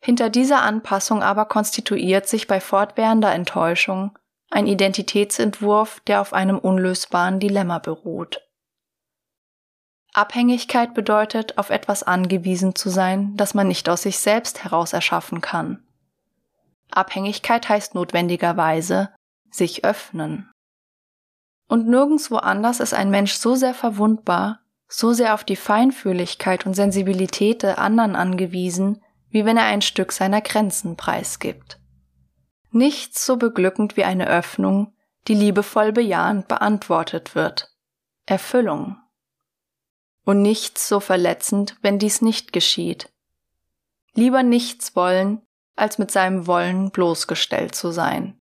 Hinter 0.00 0.30
dieser 0.30 0.62
Anpassung 0.62 1.22
aber 1.22 1.46
konstituiert 1.46 2.28
sich 2.28 2.46
bei 2.46 2.60
fortwährender 2.60 3.32
Enttäuschung 3.32 4.16
ein 4.50 4.66
Identitätsentwurf, 4.66 6.00
der 6.06 6.20
auf 6.20 6.32
einem 6.32 6.58
unlösbaren 6.58 7.40
Dilemma 7.40 7.78
beruht. 7.78 8.40
Abhängigkeit 10.14 10.94
bedeutet, 10.94 11.58
auf 11.58 11.70
etwas 11.70 12.02
angewiesen 12.02 12.74
zu 12.74 12.88
sein, 12.88 13.36
das 13.36 13.54
man 13.54 13.68
nicht 13.68 13.88
aus 13.88 14.02
sich 14.02 14.18
selbst 14.18 14.64
heraus 14.64 14.92
erschaffen 14.92 15.40
kann. 15.40 15.84
Abhängigkeit 16.90 17.68
heißt 17.68 17.94
notwendigerweise 17.94 19.10
sich 19.50 19.84
öffnen. 19.84 20.50
Und 21.68 21.86
nirgendwo 21.86 22.36
anders 22.36 22.80
ist 22.80 22.94
ein 22.94 23.10
Mensch 23.10 23.34
so 23.34 23.54
sehr 23.54 23.74
verwundbar, 23.74 24.60
so 24.88 25.12
sehr 25.12 25.34
auf 25.34 25.44
die 25.44 25.56
Feinfühligkeit 25.56 26.64
und 26.64 26.72
Sensibilität 26.72 27.62
der 27.62 27.78
anderen 27.78 28.16
angewiesen, 28.16 29.02
wie 29.30 29.44
wenn 29.44 29.56
er 29.56 29.64
ein 29.64 29.82
Stück 29.82 30.12
seiner 30.12 30.40
Grenzen 30.40 30.96
preisgibt. 30.96 31.78
Nichts 32.70 33.24
so 33.24 33.36
beglückend 33.36 33.96
wie 33.96 34.04
eine 34.04 34.28
Öffnung, 34.28 34.94
die 35.26 35.34
liebevoll 35.34 35.92
bejahend 35.92 36.48
beantwortet 36.48 37.34
wird. 37.34 37.74
Erfüllung 38.26 38.96
und 40.28 40.42
nichts 40.42 40.86
so 40.86 41.00
verletzend, 41.00 41.78
wenn 41.80 41.98
dies 41.98 42.20
nicht 42.20 42.52
geschieht. 42.52 43.10
Lieber 44.12 44.42
nichts 44.42 44.94
wollen, 44.94 45.40
als 45.74 45.96
mit 45.96 46.10
seinem 46.10 46.46
Wollen 46.46 46.90
bloßgestellt 46.90 47.74
zu 47.74 47.92
sein. 47.92 48.38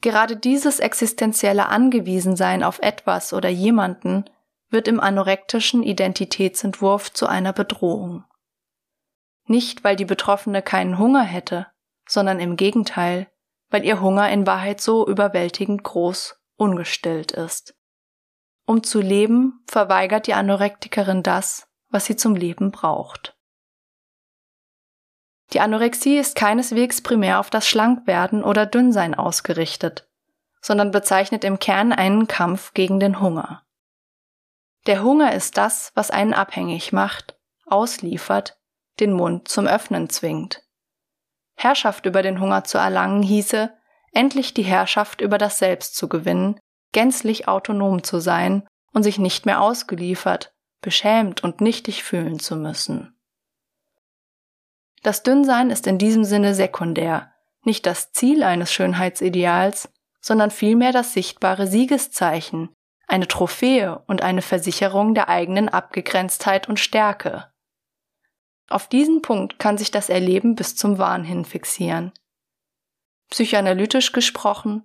Gerade 0.00 0.38
dieses 0.38 0.80
existenzielle 0.80 1.66
Angewiesensein 1.66 2.62
auf 2.62 2.78
etwas 2.78 3.34
oder 3.34 3.50
jemanden 3.50 4.24
wird 4.70 4.88
im 4.88 4.98
anorektischen 4.98 5.82
Identitätsentwurf 5.82 7.12
zu 7.12 7.26
einer 7.26 7.52
Bedrohung. 7.52 8.24
Nicht, 9.46 9.84
weil 9.84 9.96
die 9.96 10.04
Betroffene 10.04 10.62
keinen 10.62 10.98
Hunger 10.98 11.22
hätte, 11.22 11.66
sondern 12.08 12.40
im 12.40 12.56
Gegenteil, 12.56 13.30
weil 13.70 13.84
ihr 13.84 14.00
Hunger 14.00 14.28
in 14.30 14.46
Wahrheit 14.46 14.80
so 14.80 15.06
überwältigend 15.06 15.82
groß, 15.82 16.40
ungestillt 16.56 17.32
ist. 17.32 17.74
Um 18.66 18.82
zu 18.82 19.00
leben, 19.00 19.62
verweigert 19.68 20.26
die 20.26 20.34
Anorektikerin 20.34 21.22
das, 21.22 21.68
was 21.88 22.06
sie 22.06 22.16
zum 22.16 22.34
Leben 22.34 22.72
braucht. 22.72 23.36
Die 25.52 25.60
Anorexie 25.60 26.18
ist 26.18 26.34
keineswegs 26.34 27.00
primär 27.00 27.38
auf 27.38 27.50
das 27.50 27.68
Schlankwerden 27.68 28.42
oder 28.42 28.66
Dünnsein 28.66 29.14
ausgerichtet, 29.14 30.08
sondern 30.60 30.90
bezeichnet 30.90 31.44
im 31.44 31.60
Kern 31.60 31.92
einen 31.92 32.26
Kampf 32.26 32.74
gegen 32.74 32.98
den 32.98 33.20
Hunger. 33.20 33.64
Der 34.86 35.02
Hunger 35.02 35.32
ist 35.32 35.56
das, 35.56 35.92
was 35.94 36.10
einen 36.10 36.34
abhängig 36.34 36.92
macht, 36.92 37.38
ausliefert, 37.66 38.58
den 39.00 39.12
Mund 39.12 39.48
zum 39.48 39.66
Öffnen 39.66 40.08
zwingt. 40.10 40.62
Herrschaft 41.56 42.06
über 42.06 42.22
den 42.22 42.40
Hunger 42.40 42.64
zu 42.64 42.78
erlangen 42.78 43.22
hieße, 43.22 43.72
endlich 44.12 44.54
die 44.54 44.62
Herrschaft 44.62 45.20
über 45.20 45.38
das 45.38 45.58
Selbst 45.58 45.96
zu 45.96 46.08
gewinnen, 46.08 46.58
gänzlich 46.92 47.48
autonom 47.48 48.02
zu 48.02 48.20
sein 48.20 48.66
und 48.92 49.02
sich 49.02 49.18
nicht 49.18 49.46
mehr 49.46 49.60
ausgeliefert, 49.60 50.54
beschämt 50.80 51.42
und 51.44 51.60
nichtig 51.60 52.02
fühlen 52.02 52.38
zu 52.38 52.56
müssen. 52.56 53.18
Das 55.02 55.22
Dünnsein 55.22 55.70
ist 55.70 55.86
in 55.86 55.98
diesem 55.98 56.24
Sinne 56.24 56.54
sekundär, 56.54 57.32
nicht 57.62 57.86
das 57.86 58.12
Ziel 58.12 58.42
eines 58.42 58.72
Schönheitsideals, 58.72 59.90
sondern 60.20 60.50
vielmehr 60.50 60.92
das 60.92 61.12
sichtbare 61.12 61.66
Siegeszeichen, 61.66 62.70
eine 63.06 63.28
Trophäe 63.28 64.02
und 64.06 64.22
eine 64.22 64.42
Versicherung 64.42 65.14
der 65.14 65.28
eigenen 65.28 65.68
Abgegrenztheit 65.68 66.68
und 66.68 66.80
Stärke. 66.80 67.52
Auf 68.68 68.88
diesen 68.88 69.22
Punkt 69.22 69.58
kann 69.58 69.78
sich 69.78 69.90
das 69.90 70.08
Erleben 70.08 70.56
bis 70.56 70.76
zum 70.76 70.98
Wahn 70.98 71.24
hin 71.24 71.44
fixieren. 71.44 72.12
Psychoanalytisch 73.30 74.12
gesprochen 74.12 74.84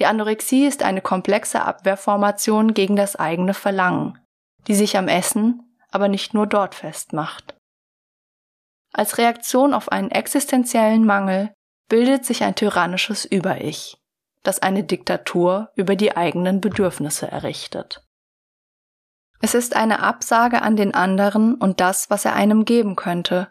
die 0.00 0.06
Anorexie 0.06 0.66
ist 0.66 0.82
eine 0.82 1.02
komplexe 1.02 1.62
Abwehrformation 1.62 2.72
gegen 2.72 2.96
das 2.96 3.16
eigene 3.16 3.52
Verlangen, 3.52 4.18
die 4.66 4.74
sich 4.74 4.96
am 4.96 5.08
Essen, 5.08 5.76
aber 5.90 6.08
nicht 6.08 6.32
nur 6.32 6.46
dort 6.46 6.74
festmacht. 6.74 7.54
Als 8.94 9.18
Reaktion 9.18 9.74
auf 9.74 9.92
einen 9.92 10.10
existenziellen 10.10 11.04
Mangel 11.04 11.52
bildet 11.88 12.24
sich 12.24 12.42
ein 12.42 12.54
tyrannisches 12.54 13.26
Über-Ich, 13.26 13.98
das 14.42 14.60
eine 14.60 14.84
Diktatur 14.84 15.70
über 15.76 15.96
die 15.96 16.16
eigenen 16.16 16.62
Bedürfnisse 16.62 17.30
errichtet. 17.30 18.02
Es 19.40 19.54
ist 19.54 19.74
eine 19.74 20.00
Absage 20.00 20.62
an 20.62 20.76
den 20.76 20.94
anderen 20.94 21.54
und 21.54 21.80
das, 21.80 22.10
was 22.10 22.26
er 22.26 22.34
einem 22.34 22.66
geben 22.66 22.94
könnte, 22.94 23.50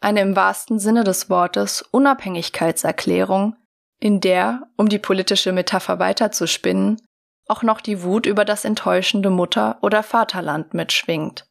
eine 0.00 0.20
im 0.20 0.36
wahrsten 0.36 0.78
Sinne 0.78 1.02
des 1.02 1.30
Wortes 1.30 1.82
Unabhängigkeitserklärung, 1.82 3.56
in 3.98 4.20
der, 4.20 4.68
um 4.76 4.88
die 4.88 4.98
politische 4.98 5.52
Metapher 5.52 5.98
weiterzuspinnen, 5.98 7.00
auch 7.48 7.62
noch 7.62 7.80
die 7.80 8.02
Wut 8.02 8.26
über 8.26 8.44
das 8.44 8.64
enttäuschende 8.64 9.30
Mutter- 9.30 9.78
oder 9.82 10.02
Vaterland 10.02 10.74
mitschwingt. 10.74 11.46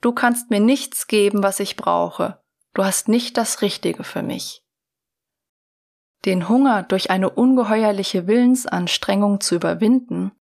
Du 0.00 0.12
kannst 0.12 0.50
mir 0.50 0.60
nichts 0.60 1.06
geben, 1.06 1.42
was 1.42 1.60
ich 1.60 1.76
brauche. 1.76 2.40
Du 2.74 2.84
hast 2.84 3.08
nicht 3.08 3.36
das 3.36 3.60
Richtige 3.60 4.04
für 4.04 4.22
mich. 4.22 4.62
Den 6.24 6.48
Hunger 6.48 6.82
durch 6.82 7.10
eine 7.10 7.30
ungeheuerliche 7.30 8.26
Willensanstrengung 8.26 9.40
zu 9.40 9.54
überwinden, 9.56 10.32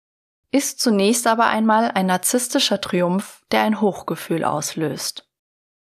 ist 0.55 0.79
zunächst 0.79 1.27
aber 1.27 1.47
einmal 1.47 1.91
ein 1.91 2.05
narzisstischer 2.05 2.79
Triumph, 2.79 3.43
der 3.51 3.63
ein 3.63 3.81
Hochgefühl 3.81 4.45
auslöst. 4.45 5.29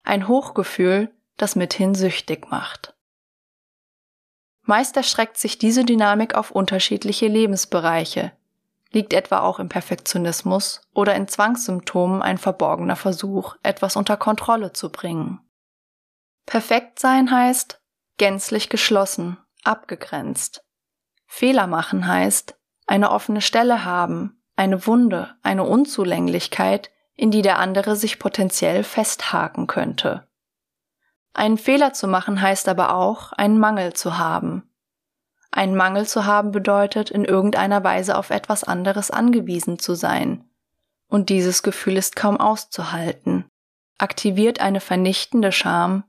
Ein 0.04 0.30
Hochgefühl, 0.30 1.14
das 1.36 1.58
mithin 1.58 1.94
süchtig 1.94 2.50
macht. 2.50 2.96
Meist 4.62 4.96
erstreckt 4.96 5.38
sich 5.38 5.58
diese 5.58 5.84
Dynamik 5.84 6.36
auf 6.36 6.52
unterschiedliche 6.52 7.28
Lebensbereiche, 7.28 8.32
liegt 8.92 9.12
etwa 9.12 9.42
auch 9.42 9.60
im 9.60 9.68
Perfektionismus 9.68 10.88
oder 10.94 11.16
in 11.16 11.28
Zwangssymptomen 11.28 12.22
ein 12.22 12.38
verborgener 12.38 12.96
Versuch, 12.96 13.58
etwas 13.64 13.98
unter 13.98 14.16
Kontrolle 14.16 14.72
zu 14.72 14.90
bringen. 14.90 15.42
Perfekt 16.46 16.98
sein 16.98 17.30
heißt 17.30 17.82
gänzlich 18.16 18.70
geschlossen, 18.70 19.38
abgegrenzt. 19.66 20.64
Fehler 21.26 21.68
machen 21.68 22.08
heißt 22.08 22.58
eine 22.88 23.12
offene 23.12 23.42
Stelle 23.42 23.84
haben, 23.84 24.41
eine 24.62 24.86
Wunde, 24.86 25.34
eine 25.42 25.64
Unzulänglichkeit, 25.64 26.92
in 27.16 27.32
die 27.32 27.42
der 27.42 27.58
andere 27.58 27.96
sich 27.96 28.20
potenziell 28.20 28.84
festhaken 28.84 29.66
könnte. 29.66 30.28
Einen 31.34 31.58
Fehler 31.58 31.94
zu 31.94 32.08
machen 32.08 32.44
heißt 32.44 32.70
aber 32.70 32.94
auch, 32.94 33.32
einen 33.32 33.58
Mangel 33.58 33.94
zu 33.94 34.20
haben. 34.20 34.70
Einen 35.50 35.76
Mangel 35.76 36.06
zu 36.06 36.28
haben 36.28 36.52
bedeutet, 36.52 37.10
in 37.10 37.26
irgendeiner 37.26 37.84
Weise 37.84 38.16
auf 38.16 38.30
etwas 38.30 38.64
anderes 38.64 39.10
angewiesen 39.10 39.80
zu 39.80 39.96
sein. 39.96 40.48
Und 41.08 41.30
dieses 41.30 41.64
Gefühl 41.64 41.98
ist 41.98 42.16
kaum 42.16 42.38
auszuhalten, 42.38 43.46
aktiviert 43.98 44.62
eine 44.62 44.80
vernichtende 44.80 45.52
Scham, 45.52 46.04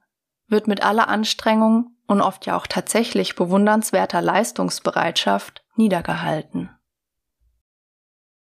wird 0.46 0.66
mit 0.66 0.84
aller 0.84 1.08
Anstrengung 1.08 1.96
und 2.06 2.20
oft 2.20 2.44
ja 2.44 2.54
auch 2.58 2.66
tatsächlich 2.66 3.34
bewundernswerter 3.34 4.20
Leistungsbereitschaft 4.20 5.64
niedergehalten. 5.74 6.68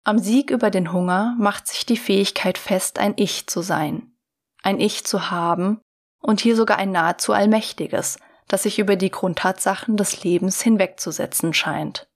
Am 0.07 0.19
Sieg 0.19 0.51
über 0.51 0.69
den 0.69 0.93
Hunger 0.93 1.35
macht 1.37 1.67
sich 1.67 1.85
die 1.85 1.97
Fähigkeit 1.97 2.57
fest, 2.57 2.97
ein 2.97 3.15
Ich 3.17 3.47
zu 3.47 3.61
sein, 3.61 4.15
ein 4.63 4.79
Ich 4.79 5.03
zu 5.05 5.31
haben, 5.31 5.81
und 6.21 6.39
hier 6.39 6.55
sogar 6.55 6.77
ein 6.77 6.93
nahezu 6.93 7.33
allmächtiges, 7.33 8.17
das 8.47 8.63
sich 8.63 8.79
über 8.79 8.95
die 8.95 9.11
Grundtatsachen 9.11 9.97
des 9.97 10.23
Lebens 10.23 10.61
hinwegzusetzen 10.61 11.53
scheint. 11.53 12.07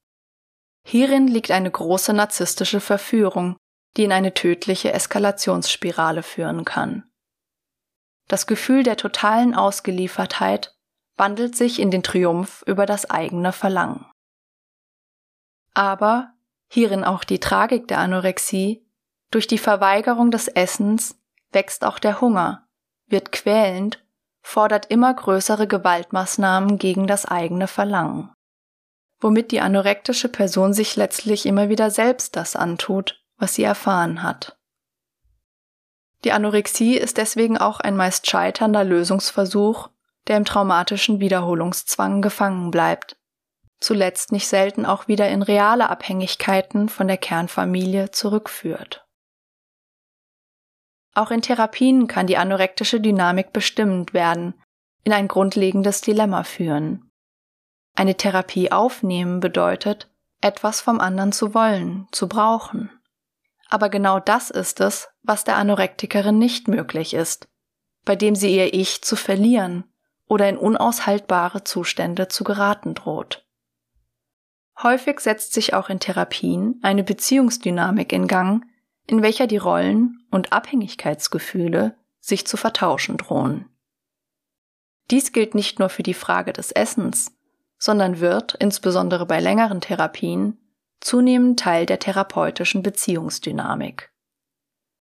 Hierin 0.88 1.28
liegt 1.28 1.52
eine 1.52 1.70
große 1.70 2.14
narzisstische 2.14 2.80
Verführung, 2.80 3.58
die 3.98 4.06
in 4.06 4.14
eine 4.14 4.34
tödliche 4.34 4.94
Eskalationsspirale 4.94 6.24
führen 6.24 6.64
kann. 6.64 7.12
Das 8.30 8.48
Gefühl 8.48 8.84
der 8.84 8.96
totalen 8.96 9.54
Ausgeliefertheit 9.54 10.74
wandelt 11.18 11.58
sich 11.58 11.78
in 11.78 11.92
den 11.92 12.04
Triumph 12.04 12.64
über 12.66 12.86
das 12.86 13.10
eigene 13.10 13.52
Verlangen. 13.52 14.06
Aber, 15.74 16.34
hierin 16.72 17.04
auch 17.04 17.26
die 17.26 17.40
Tragik 17.40 17.90
der 17.90 18.00
Anorexie, 18.00 18.86
durch 19.30 19.46
die 19.46 19.58
Verweigerung 19.58 20.32
des 20.32 20.48
Essens 20.48 21.20
wächst 21.52 21.84
auch 21.84 22.00
der 22.00 22.22
Hunger, 22.22 22.66
wird 23.08 23.34
quälend, 23.34 24.02
fordert 24.42 24.86
immer 24.86 25.14
größere 25.14 25.68
Gewaltmaßnahmen 25.68 26.78
gegen 26.78 27.08
das 27.08 27.26
eigene 27.26 27.68
Verlangen. 27.68 28.32
Womit 29.20 29.52
die 29.52 29.60
anorektische 29.60 30.30
Person 30.30 30.74
sich 30.74 30.96
letztlich 30.96 31.46
immer 31.46 31.68
wieder 31.68 31.92
selbst 31.92 32.38
das 32.38 32.56
antut, 32.56 33.22
was 33.38 33.56
sie 33.56 33.64
erfahren 33.64 34.24
hat. 34.24 34.58
Die 36.24 36.32
Anorexie 36.32 36.96
ist 36.96 37.18
deswegen 37.18 37.58
auch 37.58 37.82
ein 37.82 37.98
meist 37.98 38.30
scheiternder 38.30 38.86
Lösungsversuch, 38.86 39.90
der 40.28 40.38
im 40.38 40.46
traumatischen 40.46 41.20
Wiederholungszwang 41.20 42.22
gefangen 42.22 42.72
bleibt, 42.72 43.18
zuletzt 43.82 44.32
nicht 44.32 44.48
selten 44.48 44.86
auch 44.86 45.08
wieder 45.08 45.28
in 45.28 45.42
reale 45.42 45.90
Abhängigkeiten 45.90 46.88
von 46.88 47.08
der 47.08 47.18
Kernfamilie 47.18 48.12
zurückführt. 48.12 49.06
Auch 51.14 51.32
in 51.32 51.42
Therapien 51.42 52.08
kann 52.08 52.28
die 52.28 52.38
anorektische 52.38 53.02
Dynamik 53.02 53.52
bestimmend 53.52 54.14
werden, 54.14 54.54
in 55.04 55.12
ein 55.12 55.28
grundlegendes 55.28 56.00
Dilemma 56.02 56.44
führen. 56.44 57.12
Eine 57.96 58.16
Therapie 58.16 58.72
aufnehmen 58.72 59.42
bedeutet, 59.42 60.10
etwas 60.40 60.80
vom 60.80 61.02
anderen 61.02 61.34
zu 61.34 61.54
wollen, 61.54 62.08
zu 62.12 62.30
brauchen. 62.30 62.90
Aber 63.70 63.90
genau 63.90 64.20
das 64.20 64.50
ist 64.50 64.80
es, 64.80 65.10
was 65.24 65.44
der 65.44 65.58
Anorektikerin 65.58 66.38
nicht 66.38 66.68
möglich 66.68 67.14
ist, 67.14 67.50
bei 68.06 68.16
dem 68.16 68.36
sie 68.36 68.56
ihr 68.56 68.74
Ich 68.74 69.02
zu 69.02 69.16
verlieren 69.16 69.86
oder 70.28 70.48
in 70.48 70.58
unaushaltbare 70.58 71.64
Zustände 71.64 72.28
zu 72.28 72.44
geraten 72.44 72.94
droht. 72.94 73.46
Häufig 74.84 75.20
setzt 75.20 75.54
sich 75.54 75.74
auch 75.74 75.90
in 75.90 76.00
Therapien 76.00 76.80
eine 76.82 77.04
Beziehungsdynamik 77.04 78.12
in 78.12 78.28
Gang, 78.28 78.66
in 79.06 79.22
welcher 79.22 79.46
die 79.46 79.58
Rollen 79.58 80.26
und 80.32 80.54
Abhängigkeitsgefühle 80.54 81.96
sich 82.20 82.48
zu 82.48 82.58
vertauschen 82.58 83.18
drohen. 83.18 83.66
Dies 85.12 85.34
gilt 85.34 85.56
nicht 85.56 85.80
nur 85.80 85.90
für 85.90 86.04
die 86.04 86.14
Frage 86.14 86.54
des 86.54 86.72
Essens, 86.72 87.32
sondern 87.78 88.20
wird, 88.20 88.56
insbesondere 88.60 89.26
bei 89.26 89.40
längeren 89.40 89.82
Therapien, 89.82 90.58
zunehmend 91.00 91.60
Teil 91.60 91.86
der 91.86 92.00
therapeutischen 92.00 92.84
Beziehungsdynamik. 92.84 94.12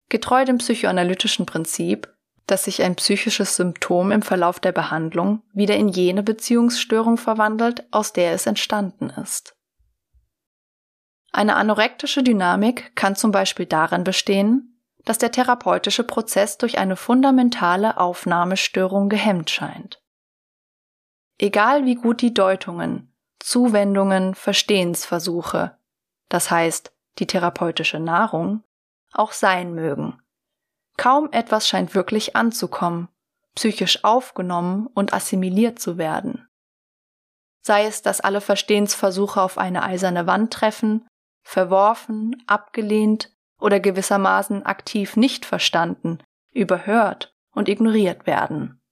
Getreu 0.09 0.45
dem 0.45 0.59
psychoanalytischen 0.59 1.47
Prinzip, 1.47 2.15
dass 2.47 2.65
sich 2.65 2.83
ein 2.83 2.97
psychisches 2.97 3.57
Symptom 3.57 4.13
im 4.13 4.23
Verlauf 4.23 4.61
der 4.61 4.73
Behandlung 4.73 5.43
wieder 5.53 5.77
in 5.77 5.89
jene 5.89 6.23
Beziehungsstörung 6.23 7.19
verwandelt, 7.19 7.87
aus 7.91 8.13
der 8.13 8.33
es 8.33 8.47
entstanden 8.47 9.11
ist. 9.11 9.58
Eine 11.31 11.57
anorektische 11.57 12.23
Dynamik 12.23 12.95
kann 12.97 13.15
zum 13.15 13.31
Beispiel 13.31 13.67
darin 13.67 14.05
bestehen, 14.05 14.81
dass 15.05 15.19
der 15.19 15.33
therapeutische 15.33 16.05
Prozess 16.05 16.59
durch 16.59 16.79
eine 16.79 16.97
fundamentale 16.97 17.99
Aufnahmestörung 17.99 19.09
gehemmt 19.09 19.51
scheint. 19.51 20.03
Egal 21.39 21.85
wie 21.85 21.95
gut 21.95 22.21
die 22.21 22.35
Deutungen, 22.35 23.15
Zuwendungen, 23.39 24.35
Verstehensversuche, 24.35 25.79
das 26.29 26.51
heißt 26.51 26.93
die 27.19 27.27
therapeutische 27.27 28.01
Nahrung, 28.01 28.65
auch 29.13 29.33
sein 29.33 29.75
mögen. 29.75 30.21
Kaum 30.97 31.31
etwas 31.33 31.69
scheint 31.69 31.95
wirklich 31.95 32.37
anzukommen, 32.37 33.09
psychisch 33.55 34.05
aufgenommen 34.05 34.89
und 34.89 35.13
assimiliert 35.13 35.79
zu 35.79 35.97
werden. 35.97 36.49
Sei 37.63 37.87
es, 37.87 38.03
dass 38.03 38.21
alle 38.21 38.41
Verstehensversuche 38.41 39.41
auf 39.41 39.59
eine 39.59 39.85
eiserne 39.85 40.27
Wand 40.27 40.53
treffen 40.53 41.07
verworfen, 41.49 42.43
abgelehnt 42.47 43.33
oder 43.59 43.81
gewissermaßen 43.81 44.67
aktiv 44.67 45.17
nicht 45.17 45.47
verstanden, 45.47 46.19
überhört 46.53 47.35
und 47.53 47.71
ignoriert 47.71 48.27
werden. 48.27 48.83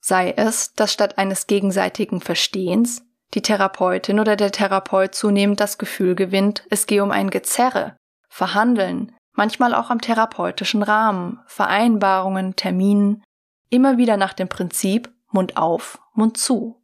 Sei 0.00 0.30
es, 0.30 0.72
dass 0.72 0.94
statt 0.94 1.18
eines 1.18 1.46
gegenseitigen 1.46 2.22
Verstehens 2.22 3.04
die 3.34 3.42
Therapeutin 3.42 4.20
oder 4.20 4.36
der 4.36 4.52
Therapeut 4.52 5.14
zunehmend 5.14 5.60
das 5.60 5.76
Gefühl 5.76 6.14
gewinnt, 6.14 6.64
es 6.70 6.86
gehe 6.86 7.02
um 7.02 7.10
ein 7.10 7.28
Gezerre, 7.28 7.98
Verhandeln, 8.30 9.14
manchmal 9.32 9.74
auch 9.74 9.90
am 9.90 10.00
therapeutischen 10.00 10.82
Rahmen, 10.82 11.40
Vereinbarungen, 11.46 12.56
Terminen, 12.56 13.22
immer 13.68 13.98
wieder 13.98 14.16
nach 14.16 14.32
dem 14.32 14.48
Prinzip 14.48 15.12
Mund 15.30 15.58
auf, 15.58 15.98
Mund 16.14 16.38
zu. 16.38 16.82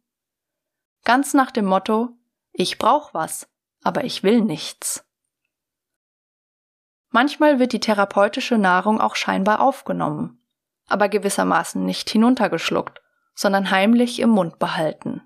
Ganz 1.03 1.33
nach 1.33 1.49
dem 1.49 1.65
Motto, 1.65 2.09
ich 2.51 2.77
brauch 2.77 3.15
was, 3.15 3.47
aber 3.83 4.03
ich 4.03 4.23
will 4.23 4.41
nichts. 4.41 5.05
Manchmal 7.09 7.59
wird 7.59 7.73
die 7.73 7.79
therapeutische 7.79 8.57
Nahrung 8.57 8.99
auch 8.99 9.15
scheinbar 9.15 9.59
aufgenommen, 9.59 10.43
aber 10.87 11.09
gewissermaßen 11.09 11.85
nicht 11.85 12.09
hinuntergeschluckt, 12.09 13.01
sondern 13.35 13.69
heimlich 13.69 14.19
im 14.19 14.29
Mund 14.29 14.57
behalten, 14.59 15.21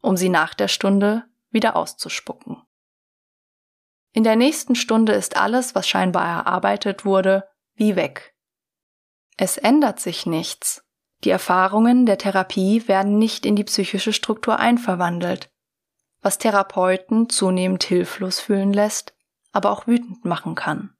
um 0.00 0.16
sie 0.16 0.28
nach 0.28 0.54
der 0.54 0.68
Stunde 0.68 1.24
wieder 1.50 1.76
auszuspucken. 1.76 2.62
In 4.12 4.24
der 4.24 4.36
nächsten 4.36 4.74
Stunde 4.74 5.12
ist 5.12 5.36
alles, 5.36 5.74
was 5.74 5.88
scheinbar 5.88 6.26
erarbeitet 6.26 7.04
wurde, 7.04 7.48
wie 7.74 7.96
weg. 7.96 8.34
Es 9.36 9.56
ändert 9.56 9.98
sich 10.00 10.26
nichts. 10.26 10.84
Die 11.24 11.30
Erfahrungen 11.30 12.04
der 12.04 12.18
Therapie 12.18 12.86
werden 12.88 13.18
nicht 13.18 13.46
in 13.46 13.56
die 13.56 13.64
psychische 13.64 14.12
Struktur 14.12 14.58
einverwandelt, 14.58 15.50
was 16.22 16.38
Therapeuten 16.38 17.28
zunehmend 17.28 17.82
hilflos 17.84 18.40
fühlen 18.40 18.72
lässt, 18.72 19.14
aber 19.50 19.70
auch 19.70 19.86
wütend 19.86 20.24
machen 20.24 20.54
kann. 20.54 20.94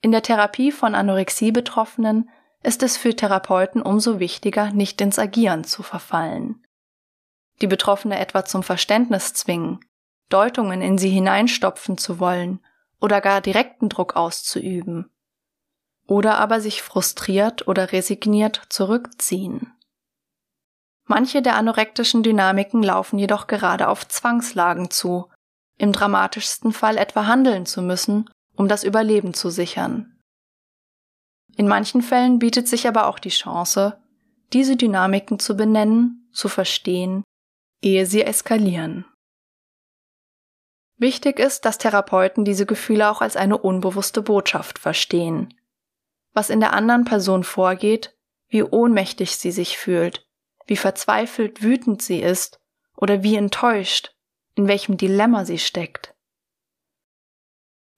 In 0.00 0.12
der 0.12 0.22
Therapie 0.22 0.72
von 0.72 0.94
Anorexie-Betroffenen 0.94 2.30
ist 2.62 2.82
es 2.82 2.96
für 2.96 3.14
Therapeuten 3.14 3.82
umso 3.82 4.18
wichtiger, 4.18 4.72
nicht 4.72 5.00
ins 5.00 5.18
Agieren 5.18 5.64
zu 5.64 5.82
verfallen. 5.82 6.64
Die 7.60 7.66
Betroffene 7.66 8.18
etwa 8.18 8.44
zum 8.44 8.62
Verständnis 8.62 9.34
zwingen, 9.34 9.80
Deutungen 10.28 10.80
in 10.80 10.96
sie 10.96 11.10
hineinstopfen 11.10 11.98
zu 11.98 12.18
wollen 12.18 12.60
oder 13.00 13.20
gar 13.20 13.40
direkten 13.40 13.88
Druck 13.88 14.16
auszuüben. 14.16 15.10
Oder 16.06 16.38
aber 16.38 16.60
sich 16.60 16.82
frustriert 16.82 17.68
oder 17.68 17.92
resigniert 17.92 18.62
zurückziehen. 18.68 19.72
Manche 21.14 21.42
der 21.42 21.56
anorektischen 21.56 22.22
Dynamiken 22.22 22.82
laufen 22.82 23.18
jedoch 23.18 23.46
gerade 23.46 23.88
auf 23.88 24.08
Zwangslagen 24.08 24.88
zu, 24.90 25.28
im 25.76 25.92
dramatischsten 25.92 26.72
Fall 26.72 26.96
etwa 26.96 27.26
handeln 27.26 27.66
zu 27.66 27.82
müssen, 27.82 28.30
um 28.56 28.66
das 28.66 28.82
Überleben 28.82 29.34
zu 29.34 29.50
sichern. 29.50 30.18
In 31.54 31.68
manchen 31.68 32.00
Fällen 32.00 32.38
bietet 32.38 32.66
sich 32.66 32.88
aber 32.88 33.08
auch 33.08 33.18
die 33.18 33.28
Chance, 33.28 34.00
diese 34.54 34.74
Dynamiken 34.74 35.38
zu 35.38 35.54
benennen, 35.54 36.30
zu 36.32 36.48
verstehen, 36.48 37.24
ehe 37.82 38.06
sie 38.06 38.22
eskalieren. 38.22 39.04
Wichtig 40.96 41.38
ist, 41.38 41.66
dass 41.66 41.76
Therapeuten 41.76 42.46
diese 42.46 42.64
Gefühle 42.64 43.10
auch 43.10 43.20
als 43.20 43.36
eine 43.36 43.58
unbewusste 43.58 44.22
Botschaft 44.22 44.78
verstehen. 44.78 45.52
Was 46.32 46.48
in 46.48 46.60
der 46.60 46.72
anderen 46.72 47.04
Person 47.04 47.44
vorgeht, 47.44 48.16
wie 48.48 48.62
ohnmächtig 48.62 49.36
sie 49.36 49.52
sich 49.52 49.76
fühlt, 49.76 50.24
wie 50.72 50.76
verzweifelt 50.78 51.62
wütend 51.62 52.00
sie 52.00 52.22
ist 52.22 52.58
oder 52.96 53.22
wie 53.22 53.36
enttäuscht, 53.36 54.14
in 54.54 54.68
welchem 54.68 54.96
Dilemma 54.96 55.44
sie 55.44 55.58
steckt. 55.58 56.14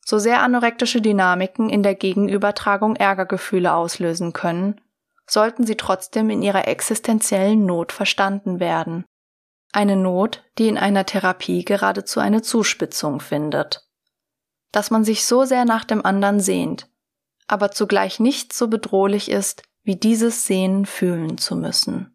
So 0.05 0.19
sehr 0.19 0.43
anorektische 0.43 1.01
Dynamiken 1.01 1.71
in 1.71 1.85
der 1.85 1.95
Gegenübertragung 1.95 2.97
Ärgergefühle 2.97 3.73
auslösen 3.73 4.33
können, 4.33 4.81
sollten 5.25 5.65
sie 5.65 5.77
trotzdem 5.77 6.31
in 6.31 6.43
ihrer 6.43 6.67
existenziellen 6.67 7.65
Not 7.65 7.93
verstanden 7.93 8.59
werden. 8.59 9.05
Eine 9.73 9.95
Not, 9.95 10.43
die 10.59 10.67
in 10.67 10.77
einer 10.77 11.07
Therapie 11.07 11.65
geradezu 11.65 12.19
eine 12.19 12.43
Zuspitzung 12.43 13.21
findet. 13.21 13.89
Dass 14.73 14.91
man 14.91 15.05
sich 15.05 15.27
so 15.27 15.45
sehr 15.45 15.65
nach 15.65 15.85
dem 15.85 16.05
anderen 16.05 16.41
sehnt, 16.41 16.89
aber 17.47 17.71
zugleich 17.71 18.19
nicht 18.19 18.53
so 18.53 18.67
bedrohlich 18.67 19.31
ist, 19.31 19.63
wie 19.85 19.95
dieses 19.95 20.49
Sehnen 20.49 20.87
fühlen 20.87 21.39
zu 21.39 21.55
müssen. 21.55 22.14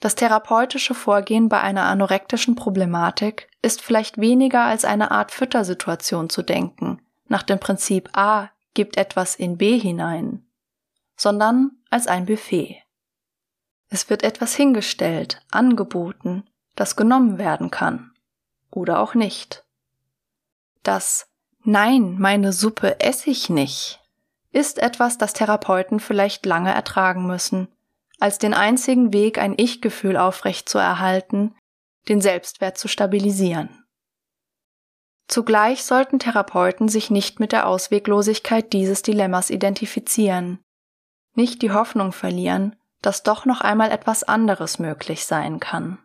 Das 0.00 0.14
therapeutische 0.14 0.94
Vorgehen 0.94 1.48
bei 1.48 1.60
einer 1.60 1.84
anorektischen 1.84 2.54
Problematik 2.54 3.48
ist 3.62 3.82
vielleicht 3.82 4.18
weniger 4.18 4.64
als 4.64 4.84
eine 4.84 5.10
Art 5.10 5.32
Füttersituation 5.32 6.30
zu 6.30 6.42
denken, 6.42 7.00
nach 7.26 7.42
dem 7.42 7.58
Prinzip 7.58 8.10
A 8.12 8.50
gibt 8.74 8.96
etwas 8.96 9.34
in 9.34 9.58
B 9.58 9.78
hinein, 9.78 10.46
sondern 11.16 11.72
als 11.90 12.06
ein 12.06 12.26
Buffet. 12.26 12.82
Es 13.88 14.08
wird 14.08 14.22
etwas 14.22 14.54
hingestellt, 14.54 15.42
angeboten, 15.50 16.48
das 16.76 16.94
genommen 16.94 17.38
werden 17.38 17.70
kann 17.70 18.12
oder 18.70 19.00
auch 19.00 19.14
nicht. 19.14 19.64
Das 20.82 21.26
Nein, 21.64 22.16
meine 22.18 22.52
Suppe 22.52 23.00
esse 23.00 23.30
ich 23.30 23.50
nicht 23.50 24.00
ist 24.50 24.78
etwas, 24.78 25.18
das 25.18 25.32
Therapeuten 25.32 26.00
vielleicht 26.00 26.46
lange 26.46 26.72
ertragen 26.72 27.26
müssen, 27.26 27.68
als 28.18 28.38
den 28.38 28.54
einzigen 28.54 29.12
Weg, 29.12 29.38
ein 29.38 29.54
Ich-Gefühl 29.56 30.16
aufrecht 30.16 30.68
zu 30.68 30.78
erhalten, 30.78 31.54
den 32.08 32.20
Selbstwert 32.20 32.78
zu 32.78 32.88
stabilisieren. 32.88 33.84
Zugleich 35.28 35.84
sollten 35.84 36.18
Therapeuten 36.18 36.88
sich 36.88 37.10
nicht 37.10 37.38
mit 37.38 37.52
der 37.52 37.66
Ausweglosigkeit 37.66 38.72
dieses 38.72 39.02
Dilemmas 39.02 39.50
identifizieren, 39.50 40.58
nicht 41.34 41.60
die 41.62 41.70
Hoffnung 41.70 42.12
verlieren, 42.12 42.76
dass 43.02 43.22
doch 43.22 43.44
noch 43.44 43.60
einmal 43.60 43.90
etwas 43.90 44.24
anderes 44.24 44.78
möglich 44.78 45.26
sein 45.26 45.60
kann. 45.60 45.98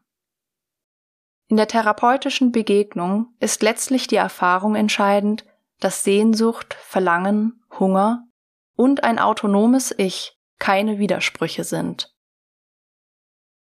In 1.48 1.58
der 1.58 1.68
therapeutischen 1.68 2.52
Begegnung 2.52 3.34
ist 3.40 3.64
letztlich 3.64 4.08
die 4.08 4.16
Erfahrung 4.16 4.76
entscheidend, 4.76 5.46
dass 5.80 6.04
Sehnsucht, 6.04 6.74
Verlangen, 6.74 7.64
Hunger 7.80 8.28
und 8.76 9.04
ein 9.04 9.20
autonomes 9.20 9.94
Ich 9.98 10.33
keine 10.60 11.00
Widersprüche 11.00 11.64
sind. 11.64 12.16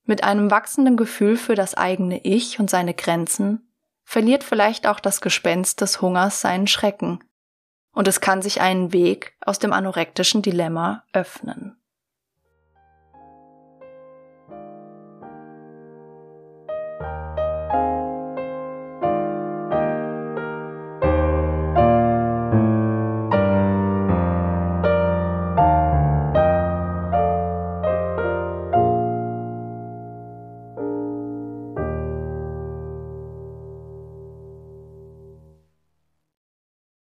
Mit 0.03 0.23
einem 0.23 0.49
wachsenden 0.49 0.97
Gefühl 0.97 1.37
für 1.37 1.55
das 1.55 1.75
eigene 1.75 2.23
Ich 2.23 2.59
und 2.59 2.69
seine 2.69 2.93
Grenzen 2.93 3.71
verliert 4.03 4.43
vielleicht 4.43 4.87
auch 4.87 4.99
das 4.99 5.21
Gespenst 5.21 5.81
des 5.81 6.01
Hungers 6.01 6.41
seinen 6.41 6.67
Schrecken 6.67 7.23
und 7.91 8.07
es 8.07 8.21
kann 8.21 8.41
sich 8.41 8.61
einen 8.61 8.93
Weg 8.93 9.37
aus 9.41 9.59
dem 9.59 9.73
anorektischen 9.73 10.41
Dilemma 10.41 11.03
öffnen. 11.13 11.78